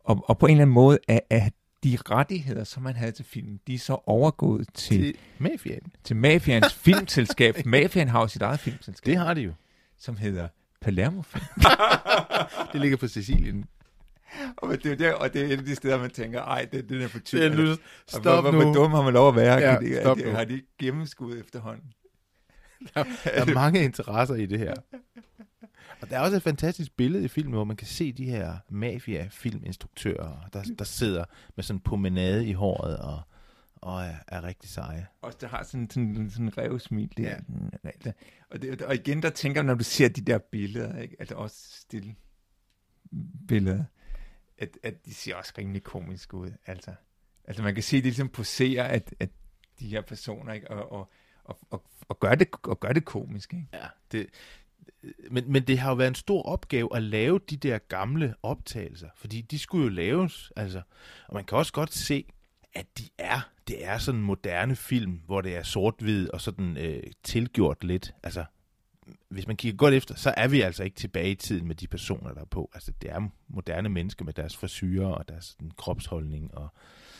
Og, 0.00 0.24
og 0.28 0.38
på 0.38 0.46
en 0.46 0.50
eller 0.52 0.62
anden 0.62 0.74
måde 0.74 0.98
er, 1.08 1.20
er 1.30 1.48
de 1.84 1.98
rettigheder, 2.10 2.64
som 2.64 2.82
man 2.82 2.96
havde 2.96 3.12
til 3.12 3.24
filmen, 3.24 3.60
de 3.66 3.74
er 3.74 3.78
så 3.78 3.98
overgået 4.06 4.68
til, 4.74 5.02
til, 5.02 5.14
mafiaen. 5.38 5.92
til 6.04 6.16
mafians 6.16 6.74
filmselskab. 6.84 7.56
Mafian 7.66 8.08
har 8.08 8.20
jo 8.20 8.26
sit 8.28 8.42
eget 8.42 8.60
filmselskab, 8.60 9.10
Det 9.10 9.18
har 9.18 9.34
de 9.34 9.40
jo. 9.40 9.52
som 9.98 10.16
hedder 10.16 10.48
Palermo 10.80 11.22
Film. 11.22 11.44
Det 12.72 12.80
ligger 12.80 12.96
på 12.96 13.06
Sicilien. 13.08 13.64
og, 14.56 14.82
det 14.82 14.92
er 14.92 14.96
der, 14.96 15.12
og 15.14 15.32
det 15.32 15.42
er 15.42 15.46
et 15.46 15.58
af 15.58 15.64
de 15.64 15.74
steder, 15.74 15.98
man 15.98 16.10
tænker, 16.10 16.42
ej, 16.42 16.64
det, 16.72 16.88
det 16.88 17.02
er 17.02 17.08
for 17.08 17.18
tyk. 17.18 17.40
Det 17.40 17.60
er 17.70 17.76
stop 18.06 18.22
hvor, 18.22 18.40
hvor, 18.40 18.50
nu. 18.52 18.62
hvor 18.62 18.72
dum 18.74 18.90
har 18.92 19.02
man 19.02 19.12
lov 19.12 19.28
at 19.28 19.36
være? 19.36 19.54
Ja, 19.58 19.78
Kan 19.78 19.90
de, 19.90 20.00
stop 20.00 20.16
de, 20.18 20.24
nu. 20.24 20.30
har 20.30 20.44
de 20.44 20.54
ikke 20.54 20.66
gennemskud 20.78 21.40
efterhånden? 21.40 21.84
Der 22.94 23.04
er 23.24 23.54
mange 23.54 23.84
interesser 23.84 24.34
i 24.34 24.46
det 24.46 24.58
her. 24.58 24.74
Og 26.02 26.10
der 26.10 26.16
er 26.16 26.20
også 26.20 26.36
et 26.36 26.42
fantastisk 26.42 26.96
billede 26.96 27.24
i 27.24 27.28
filmen, 27.28 27.54
hvor 27.54 27.64
man 27.64 27.76
kan 27.76 27.86
se 27.86 28.12
de 28.12 28.24
her 28.24 28.58
mafia-filminstruktører, 28.68 30.48
der, 30.52 30.62
der 30.78 30.84
sidder 30.84 31.24
med 31.56 31.64
sådan 31.64 31.76
en 31.76 31.80
promenade 31.80 32.46
i 32.46 32.52
håret 32.52 32.98
og, 32.98 33.22
og 33.74 34.02
er, 34.02 34.16
er 34.28 34.44
rigtig 34.44 34.70
seje. 34.70 35.06
Også 35.22 35.38
der 35.40 35.48
har 35.48 35.62
sådan 35.62 35.90
sådan, 35.90 36.30
sådan 36.30 36.46
en 36.46 36.58
revsmil 36.58 37.12
der. 37.16 37.36
Ja. 37.84 38.12
Og, 38.50 38.62
det, 38.62 38.82
og 38.82 38.94
igen, 38.94 39.22
der 39.22 39.30
tænker 39.30 39.60
jeg, 39.60 39.66
når 39.66 39.74
du 39.74 39.84
ser 39.84 40.08
de 40.08 40.20
der 40.20 40.38
billeder, 40.38 40.98
ikke? 40.98 41.16
altså 41.18 41.34
også 41.34 41.56
stille 41.80 42.14
billeder, 43.48 43.84
at, 44.58 44.78
at 44.82 45.06
de 45.06 45.14
ser 45.14 45.36
også 45.36 45.52
rimelig 45.58 45.82
komisk 45.82 46.34
ud. 46.34 46.50
Altså, 46.66 46.94
altså 47.44 47.62
man 47.62 47.74
kan 47.74 47.82
se, 47.82 47.96
at 47.96 48.04
de 48.04 48.08
ligesom 48.08 48.28
poserer, 48.28 48.84
at, 48.84 49.14
at 49.20 49.30
de 49.80 49.88
her 49.88 50.00
personer, 50.00 50.52
ikke? 50.52 50.70
Og, 50.70 50.92
og, 50.92 51.10
og, 51.44 51.58
og, 51.70 51.84
og, 52.08 52.20
gør 52.20 52.34
det, 52.34 52.48
og 52.62 52.80
gør 52.80 52.92
det 52.92 53.04
komisk. 53.04 53.52
Ikke? 53.54 53.68
Ja, 53.72 53.86
det, 54.12 54.26
men, 55.30 55.52
men 55.52 55.62
det 55.66 55.78
har 55.78 55.90
jo 55.90 55.94
været 55.96 56.08
en 56.08 56.14
stor 56.14 56.42
opgave 56.42 56.96
at 56.96 57.02
lave 57.02 57.40
de 57.50 57.56
der 57.56 57.78
gamle 57.78 58.34
optagelser, 58.42 59.08
fordi 59.16 59.40
de 59.40 59.58
skulle 59.58 59.84
jo 59.84 59.90
laves, 59.90 60.52
altså, 60.56 60.82
og 61.28 61.34
man 61.34 61.44
kan 61.44 61.58
også 61.58 61.72
godt 61.72 61.92
se, 61.94 62.24
at 62.74 62.86
de 62.98 63.08
er, 63.18 63.40
det 63.68 63.84
er 63.86 63.98
sådan 63.98 64.20
en 64.20 64.26
moderne 64.26 64.76
film, 64.76 65.20
hvor 65.26 65.40
det 65.40 65.56
er 65.56 65.62
sort-hvid 65.62 66.28
og 66.30 66.40
sådan 66.40 66.76
øh, 66.76 67.02
tilgjort 67.22 67.84
lidt, 67.84 68.14
altså, 68.22 68.44
hvis 69.28 69.46
man 69.46 69.56
kigger 69.56 69.76
godt 69.76 69.94
efter, 69.94 70.14
så 70.14 70.34
er 70.36 70.48
vi 70.48 70.60
altså 70.60 70.82
ikke 70.84 70.96
tilbage 70.96 71.30
i 71.30 71.34
tiden 71.34 71.66
med 71.66 71.74
de 71.74 71.86
personer, 71.86 72.34
der 72.34 72.40
er 72.40 72.44
på. 72.44 72.70
Altså, 72.74 72.92
det 73.02 73.10
er 73.10 73.28
moderne 73.48 73.88
mennesker 73.88 74.24
med 74.24 74.32
deres 74.32 74.56
frisyrer 74.56 75.06
og 75.06 75.28
deres 75.28 75.44
sådan, 75.44 75.70
kropsholdning. 75.76 76.54
Og... 76.54 76.68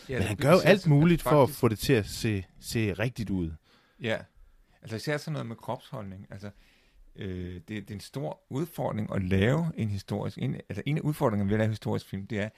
Ja, 0.09 0.19
Men 0.19 0.27
han 0.27 0.37
gør 0.37 0.53
jo 0.53 0.59
alt 0.59 0.87
muligt 0.87 1.23
for 1.23 1.43
at 1.43 1.49
faktisk- 1.49 1.61
få 1.61 1.69
det 1.69 1.79
til 1.79 1.93
at 1.93 2.07
se, 2.07 2.45
se 2.61 2.93
rigtigt 2.93 3.31
ud. 3.31 3.51
Ja, 4.01 4.19
altså 4.83 4.97
især 4.97 5.17
sådan 5.17 5.33
noget 5.33 5.47
med 5.47 5.57
kropsholdning. 5.57 6.27
Altså, 6.31 6.51
øh, 7.17 7.55
det, 7.55 7.69
det 7.69 7.91
er 7.91 7.95
en 7.95 8.01
stor 8.01 8.41
udfordring 8.51 9.15
at 9.15 9.23
lave 9.23 9.73
en 9.75 9.89
historisk, 9.89 10.39
en, 10.39 10.55
altså 10.55 10.83
en 10.87 10.99
af 10.99 11.03
udfordringerne 11.03 11.51
ved 11.51 11.55
at 11.55 11.61
lave 11.61 11.71
historisk 11.71 12.07
film, 12.07 12.27
det 12.27 12.41
er, 12.41 12.49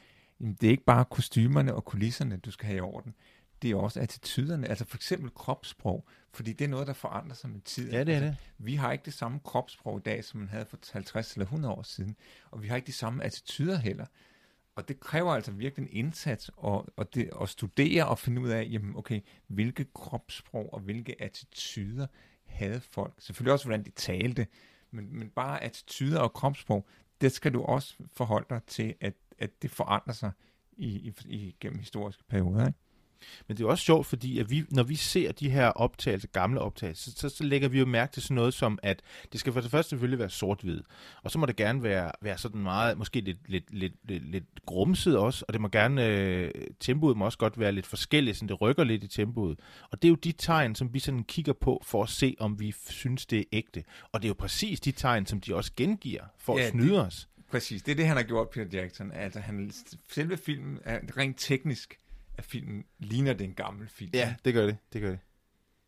jamen, 0.41 0.55
det 0.61 0.67
er 0.67 0.71
ikke 0.71 0.85
bare 0.85 1.05
kostymerne 1.05 1.75
og 1.75 1.85
kulisserne, 1.85 2.37
du 2.37 2.51
skal 2.51 2.67
have 2.67 2.77
i 2.77 2.81
orden. 2.81 3.15
Det 3.63 3.71
er 3.71 3.77
også 3.77 4.01
attityderne, 4.01 4.69
altså 4.69 4.85
for 4.85 4.97
eksempel 4.97 5.31
kropssprog, 5.31 6.09
fordi 6.33 6.53
det 6.53 6.65
er 6.65 6.69
noget, 6.69 6.87
der 6.87 6.93
forandrer 6.93 7.35
sig 7.35 7.51
med 7.51 7.61
tiden. 7.61 7.93
Ja, 7.93 8.05
det 8.05 8.15
er 8.15 8.17
altså, 8.17 8.29
det. 8.29 8.65
Vi 8.67 8.75
har 8.75 8.93
ikke 8.93 9.05
det 9.05 9.15
samme 9.15 9.41
kropssprog 9.45 9.99
i 9.99 10.03
dag, 10.03 10.25
som 10.25 10.41
man 10.41 10.49
havde 10.49 10.67
for 10.67 10.79
50 10.93 11.33
eller 11.33 11.45
100 11.45 11.75
år 11.75 11.83
siden, 11.83 12.17
og 12.51 12.63
vi 12.63 12.69
har 12.69 12.77
ikke 12.77 12.87
de 12.87 12.93
samme 12.93 13.25
attityder 13.25 13.79
heller. 13.79 14.07
Og 14.77 14.89
det 14.89 15.01
kræver 15.01 15.33
altså 15.33 15.53
virkelig 15.53 15.83
en 15.83 15.97
indsats 16.07 16.51
at, 16.67 16.81
at, 16.99 17.15
det, 17.15 17.31
at 17.41 17.49
studere 17.49 18.09
og 18.09 18.19
finde 18.19 18.41
ud 18.41 18.49
af, 18.49 18.69
jamen 18.71 18.97
okay, 18.97 19.21
hvilke 19.47 19.87
kropssprog 19.95 20.73
og 20.73 20.81
hvilke 20.81 21.23
attityder 21.23 22.07
havde 22.55 22.81
folk. 22.81 23.15
Selvfølgelig 23.19 23.53
også, 23.53 23.65
hvordan 23.65 23.85
de 23.85 23.91
talte, 23.91 24.47
men, 24.91 25.19
men 25.19 25.31
bare 25.31 25.63
attityder 25.65 26.21
og 26.21 26.33
kropssprog, 26.33 26.87
det 27.21 27.33
skal 27.33 27.55
du 27.55 27.63
også 27.63 27.95
forholde 28.13 28.47
dig 28.51 28.61
til, 28.67 28.95
at, 29.01 29.15
at 29.39 29.63
det 29.63 29.71
forandrer 29.71 30.15
sig 30.15 30.31
i, 30.77 30.87
i, 30.87 31.15
i 31.25 31.57
gennem 31.61 31.79
historiske 31.79 32.25
perioder. 32.29 32.67
Ikke? 32.67 32.79
Men 33.49 33.57
det 33.57 33.65
er 33.65 33.69
også 33.69 33.85
sjovt, 33.85 34.07
fordi 34.07 34.39
at 34.39 34.51
vi, 34.51 34.65
når 34.71 34.83
vi 34.83 34.95
ser 34.97 35.33
de 35.33 35.51
her 35.51 35.67
optagelser, 35.69 36.29
gamle 36.29 36.61
optagelser, 36.61 37.11
så, 37.11 37.17
så, 37.17 37.37
så 37.37 37.45
lægger 37.45 37.69
vi 37.69 37.79
jo 37.79 37.87
mærke 37.87 38.13
til 38.13 38.23
sådan 38.23 38.35
noget 38.35 38.55
som, 38.55 38.79
at 38.83 39.03
det 39.33 39.41
skal 39.41 39.53
for 39.53 39.61
det 39.61 39.71
første 39.71 39.91
selvfølgelig 39.91 40.19
være 40.19 40.31
sort-hvid, 40.31 40.81
og 41.23 41.31
så 41.31 41.39
må 41.39 41.47
det 41.47 41.57
gerne 41.57 41.83
være, 41.83 42.11
være 42.23 42.39
sådan 42.39 42.61
meget, 42.63 42.99
måske 42.99 43.21
lidt, 43.21 43.39
lidt, 43.51 43.75
lidt, 43.75 43.93
lidt, 44.05 44.31
lidt 44.31 44.45
grumset 44.67 45.19
også, 45.19 45.45
og 45.49 45.55
det 45.55 45.61
må 45.61 45.69
gerne, 45.69 46.07
øh, 46.07 46.51
tempoet 46.81 47.17
må 47.17 47.25
også 47.25 47.39
godt 47.39 47.59
være 47.59 47.73
lidt 47.73 47.87
forskelligt, 47.87 48.37
så 48.37 48.47
det 48.47 48.61
rykker 48.61 48.85
lidt 48.85 49.05
i 49.05 49.09
tempoet. 49.09 49.59
Og 49.91 50.03
det 50.03 50.09
er 50.09 50.11
jo 50.11 50.17
de 50.17 50.33
tegn, 50.33 50.75
som 50.75 50.95
vi 50.95 50.99
sådan 50.99 51.25
kigger 51.25 51.53
på 51.53 51.83
for 51.87 52.03
at 52.03 52.09
se, 52.09 52.37
om 52.41 52.61
vi 52.61 52.75
synes, 52.89 53.27
det 53.27 53.39
er 53.39 53.45
ægte. 53.53 53.85
Og 54.13 54.23
det 54.23 54.27
er 54.27 54.31
jo 54.31 54.35
præcis 54.39 54.81
de 54.81 54.93
tegn, 54.93 55.27
som 55.27 55.41
de 55.41 55.55
også 55.55 55.71
gengiver 55.77 56.23
for 56.39 56.59
Ja, 56.59 56.65
at 56.65 56.71
snyde 56.71 56.89
det- 56.91 57.01
os. 57.07 57.29
Præcis, 57.51 57.83
det 57.83 57.93
er 57.93 57.97
det, 57.97 58.07
han 58.07 58.17
har 58.17 58.25
gjort, 58.25 58.49
Peter 58.51 58.79
Jackson. 58.81 59.13
Altså, 59.13 59.41
han, 59.41 59.73
selve 60.13 60.37
filmen 60.37 60.79
er 60.85 60.99
rent 61.17 61.37
teknisk, 61.39 61.99
at 62.39 62.45
filmen 62.45 62.85
ligner 62.99 63.33
det 63.33 63.45
en 63.45 63.55
gammel 63.55 63.89
film. 63.89 64.11
Ja, 64.15 64.35
det 64.45 64.55
gør 64.55 64.67
det. 64.67 64.77
Det 64.93 65.01
gør 65.01 65.11
det. 65.11 65.19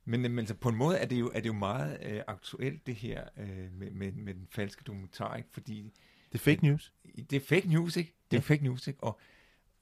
Men, 0.05 0.33
men 0.33 0.47
så 0.47 0.55
på 0.55 0.69
en 0.69 0.77
måde 0.77 0.99
er 0.99 1.07
det 1.07 1.21
jo, 1.21 1.31
er 1.35 1.41
det 1.41 1.47
jo 1.47 1.53
meget 1.53 1.99
øh, 2.03 2.23
aktuelt, 2.27 2.87
det 2.87 2.95
her 2.95 3.25
øh, 3.37 3.73
med, 3.73 3.91
med, 3.91 4.13
med 4.13 4.35
den 4.35 4.47
falske 4.51 4.83
dokumentar, 4.85 5.37
ikke? 5.37 5.49
fordi 5.53 5.93
Det 6.33 6.39
er 6.39 6.43
fake 6.43 6.67
news. 6.67 6.93
det 7.31 7.33
er 7.37 7.41
fake 7.47 7.69
news, 7.69 7.97
ikke? 7.97 8.15
Det 8.31 8.37
er 8.37 8.41
Ja. 8.49 8.55
fake 8.55 8.65
news, 8.65 8.87
ikke? 8.87 9.03
Og, 9.05 9.21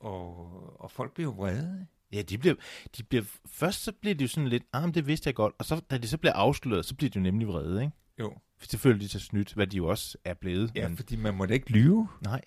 og, 0.00 0.80
og 0.80 0.90
folk 0.90 1.14
bliver 1.14 1.30
jo 1.30 1.34
vrede. 1.36 1.86
Ja, 2.12 2.22
de 2.22 2.38
bliver, 2.38 2.54
de 2.96 3.02
bliver, 3.02 3.24
først 3.46 3.82
så 3.82 3.92
bliver 3.92 4.14
de 4.14 4.24
jo 4.24 4.28
sådan 4.28 4.48
lidt, 4.48 4.62
ah, 4.72 4.94
det 4.94 5.06
vidste 5.06 5.28
jeg 5.28 5.34
godt, 5.34 5.54
og 5.58 5.64
så, 5.64 5.80
da 5.90 5.98
de 5.98 6.08
så 6.08 6.18
bliver 6.18 6.32
afsløret, 6.32 6.84
så 6.84 6.94
bliver 6.94 7.10
de 7.10 7.18
jo 7.18 7.22
nemlig 7.22 7.48
vrede, 7.48 7.82
ikke? 7.82 7.92
Jo. 8.18 8.38
For 8.64 8.68
selvfølgelig 8.70 9.04
de 9.04 9.12
så 9.12 9.18
snydt, 9.20 9.54
hvad 9.54 9.66
de 9.66 9.76
jo 9.76 9.86
også 9.86 10.18
er 10.24 10.34
blevet. 10.34 10.72
Ja, 10.74 10.88
men, 10.88 10.96
fordi 10.96 11.16
man 11.16 11.34
må 11.34 11.46
da 11.46 11.54
ikke 11.54 11.70
lyve. 11.70 12.08
nej. 12.20 12.40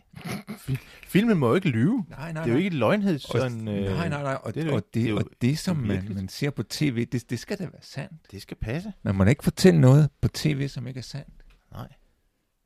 Fi- 0.50 0.78
Filmen 1.08 1.38
må 1.38 1.50
jo 1.50 1.56
ikke 1.56 1.70
lyve. 1.70 2.06
Nej, 2.10 2.32
nej, 2.34 2.44
Det 2.44 2.50
er 2.50 2.54
jo 2.54 2.58
ikke 2.58 2.68
et 2.68 2.74
løgnhed, 2.74 3.16
Og, 3.16 3.22
sådan... 3.22 3.68
Øh, 3.68 3.84
nej, 3.84 4.10
nej, 4.10 4.24
nej. 4.24 4.38
Og 4.44 4.56
det 4.56 4.72
og 4.72 4.84
det, 4.86 4.94
det 4.94 5.10
jo- 5.10 5.18
og 5.18 5.24
det 5.42 5.60
som 5.60 5.78
det 5.78 5.88
man, 5.88 6.16
man 6.16 6.28
ser 6.30 6.50
på 6.50 6.64
tv, 6.64 7.06
det, 7.06 7.30
det 7.30 7.40
skal 7.40 7.58
da 7.60 7.64
være 7.64 7.82
sandt. 7.82 8.32
Det 8.32 8.42
skal 8.42 8.58
passe. 8.62 8.94
Man 9.04 9.16
må 9.16 9.24
da 9.24 9.30
ikke 9.30 9.44
fortælle 9.44 9.82
noget 9.82 10.10
på 10.22 10.28
tv, 10.28 10.68
som 10.68 10.88
ikke 10.88 10.98
er 10.98 11.02
sandt. 11.02 11.34
Nej. 11.72 11.88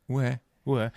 Uha. 0.10 0.36
Uha. 0.66 0.88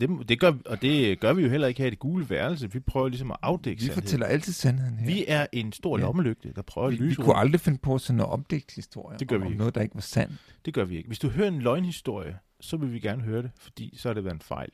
Det, 0.00 0.28
det 0.28 0.40
gør, 0.40 0.52
og 0.66 0.82
det 0.82 1.20
gør 1.20 1.32
vi 1.32 1.42
jo 1.42 1.48
heller 1.48 1.66
ikke 1.68 1.80
her 1.80 1.86
i 1.86 1.90
det 1.90 1.98
gule 1.98 2.30
værelse. 2.30 2.72
Vi 2.72 2.80
prøver 2.80 3.08
ligesom 3.08 3.30
at 3.30 3.36
afdække 3.42 3.80
Vi 3.80 3.86
sandheden. 3.86 4.02
fortæller 4.02 4.26
altid 4.26 4.52
sandheden 4.52 4.98
her. 4.98 5.06
Vi 5.06 5.24
er 5.28 5.46
en 5.52 5.72
stor 5.72 5.98
Ja. 5.98 6.04
lommelygte, 6.04 6.52
der 6.52 6.62
prøver 6.62 6.86
at 6.88 6.92
vi, 6.92 6.98
vi 6.98 7.04
lyse 7.04 7.16
kunne 7.16 7.26
rundt. 7.28 7.40
aldrig 7.40 7.60
finde 7.60 7.78
på 7.78 7.98
sådan 7.98 8.20
en 8.20 8.26
opdægtshistorie 8.26 9.18
Det 9.18 9.28
gør 9.28 9.36
vi 9.36 9.42
om 9.42 9.46
ikke. 9.46 9.58
noget, 9.58 9.74
der 9.74 9.80
ikke 9.80 9.94
var 9.94 10.00
sandt. 10.00 10.34
Det 10.64 10.74
gør 10.74 10.84
vi 10.84 10.96
ikke. 10.96 11.06
Hvis 11.06 11.18
du 11.18 11.28
hører 11.28 11.48
en 11.48 11.58
løgnhistorie, 11.60 12.36
så 12.60 12.76
vil 12.76 12.92
vi 12.92 13.00
gerne 13.00 13.22
høre 13.22 13.42
det, 13.42 13.50
fordi 13.58 13.94
så 13.96 14.08
har 14.08 14.14
det 14.14 14.24
været 14.24 14.34
en 14.34 14.40
fejl. 14.40 14.70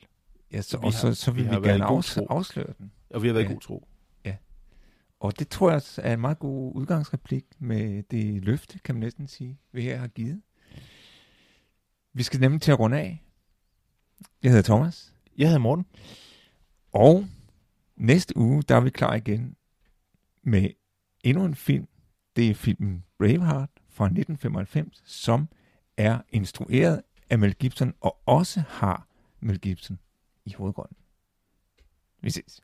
Ja, 0.53 0.61
så, 0.61 0.77
Vi 0.77 0.85
og 0.85 0.91
har- 0.93 0.99
så, 0.99 1.13
så 1.13 1.31
vi 1.31 1.35
vil 1.41 1.51
vi, 1.51 1.55
vi 1.55 1.63
været 1.63 1.79
gerne 1.81 1.95
i 1.95 1.99
afs- 1.99 2.25
afsløre 2.29 2.73
den. 2.77 2.91
Og 3.09 3.23
vi 3.23 3.27
har 3.27 3.33
været 3.33 3.43
i 3.43 3.47
Ja. 3.47 3.53
god 3.53 3.61
tro. 3.61 3.87
Og 5.19 5.39
det 5.39 5.49
tror 5.49 5.71
jeg 5.71 5.81
er 5.97 6.13
en 6.13 6.21
meget 6.21 6.39
god 6.39 6.75
udgangsreplik 6.75 7.43
med 7.59 8.03
det 8.11 8.43
løfte, 8.43 8.79
kan 8.79 8.95
man 8.95 8.99
næsten 8.99 9.27
sige, 9.27 9.57
vi 9.71 9.81
her 9.81 9.97
har 9.97 10.07
givet. 10.07 10.41
Vi 12.13 12.23
skal 12.23 12.39
nemlig 12.39 12.61
til 12.61 12.71
at 12.71 12.79
runde 12.79 12.99
af. 12.99 13.23
Jeg 14.43 14.51
hedder 14.51 14.63
Thomas. 14.63 15.13
Jeg 15.37 15.47
hedder 15.47 15.59
Morten. 15.59 15.85
Og 16.91 17.25
næste 17.95 18.37
uge, 18.37 18.63
der 18.63 18.75
er 18.75 18.79
vi 18.79 18.89
klar 18.89 19.15
igen 19.15 19.55
med 20.43 20.69
endnu 21.23 21.45
en 21.45 21.55
film. 21.55 21.87
Det 22.35 22.49
er 22.49 22.55
filmen 22.55 23.03
Braveheart 23.17 23.69
fra 23.89 24.05
1995, 24.05 25.03
som 25.05 25.47
er 25.97 26.19
instrueret 26.29 27.01
af 27.29 27.39
Mel 27.39 27.55
Gibson, 27.55 27.93
og 28.01 28.17
også 28.25 28.63
har 28.69 29.07
Mel 29.39 29.59
Gibson 29.59 29.99
i 30.45 30.53
hovedrollen. 30.53 30.95
Vi 32.21 32.29
ses. 32.29 32.61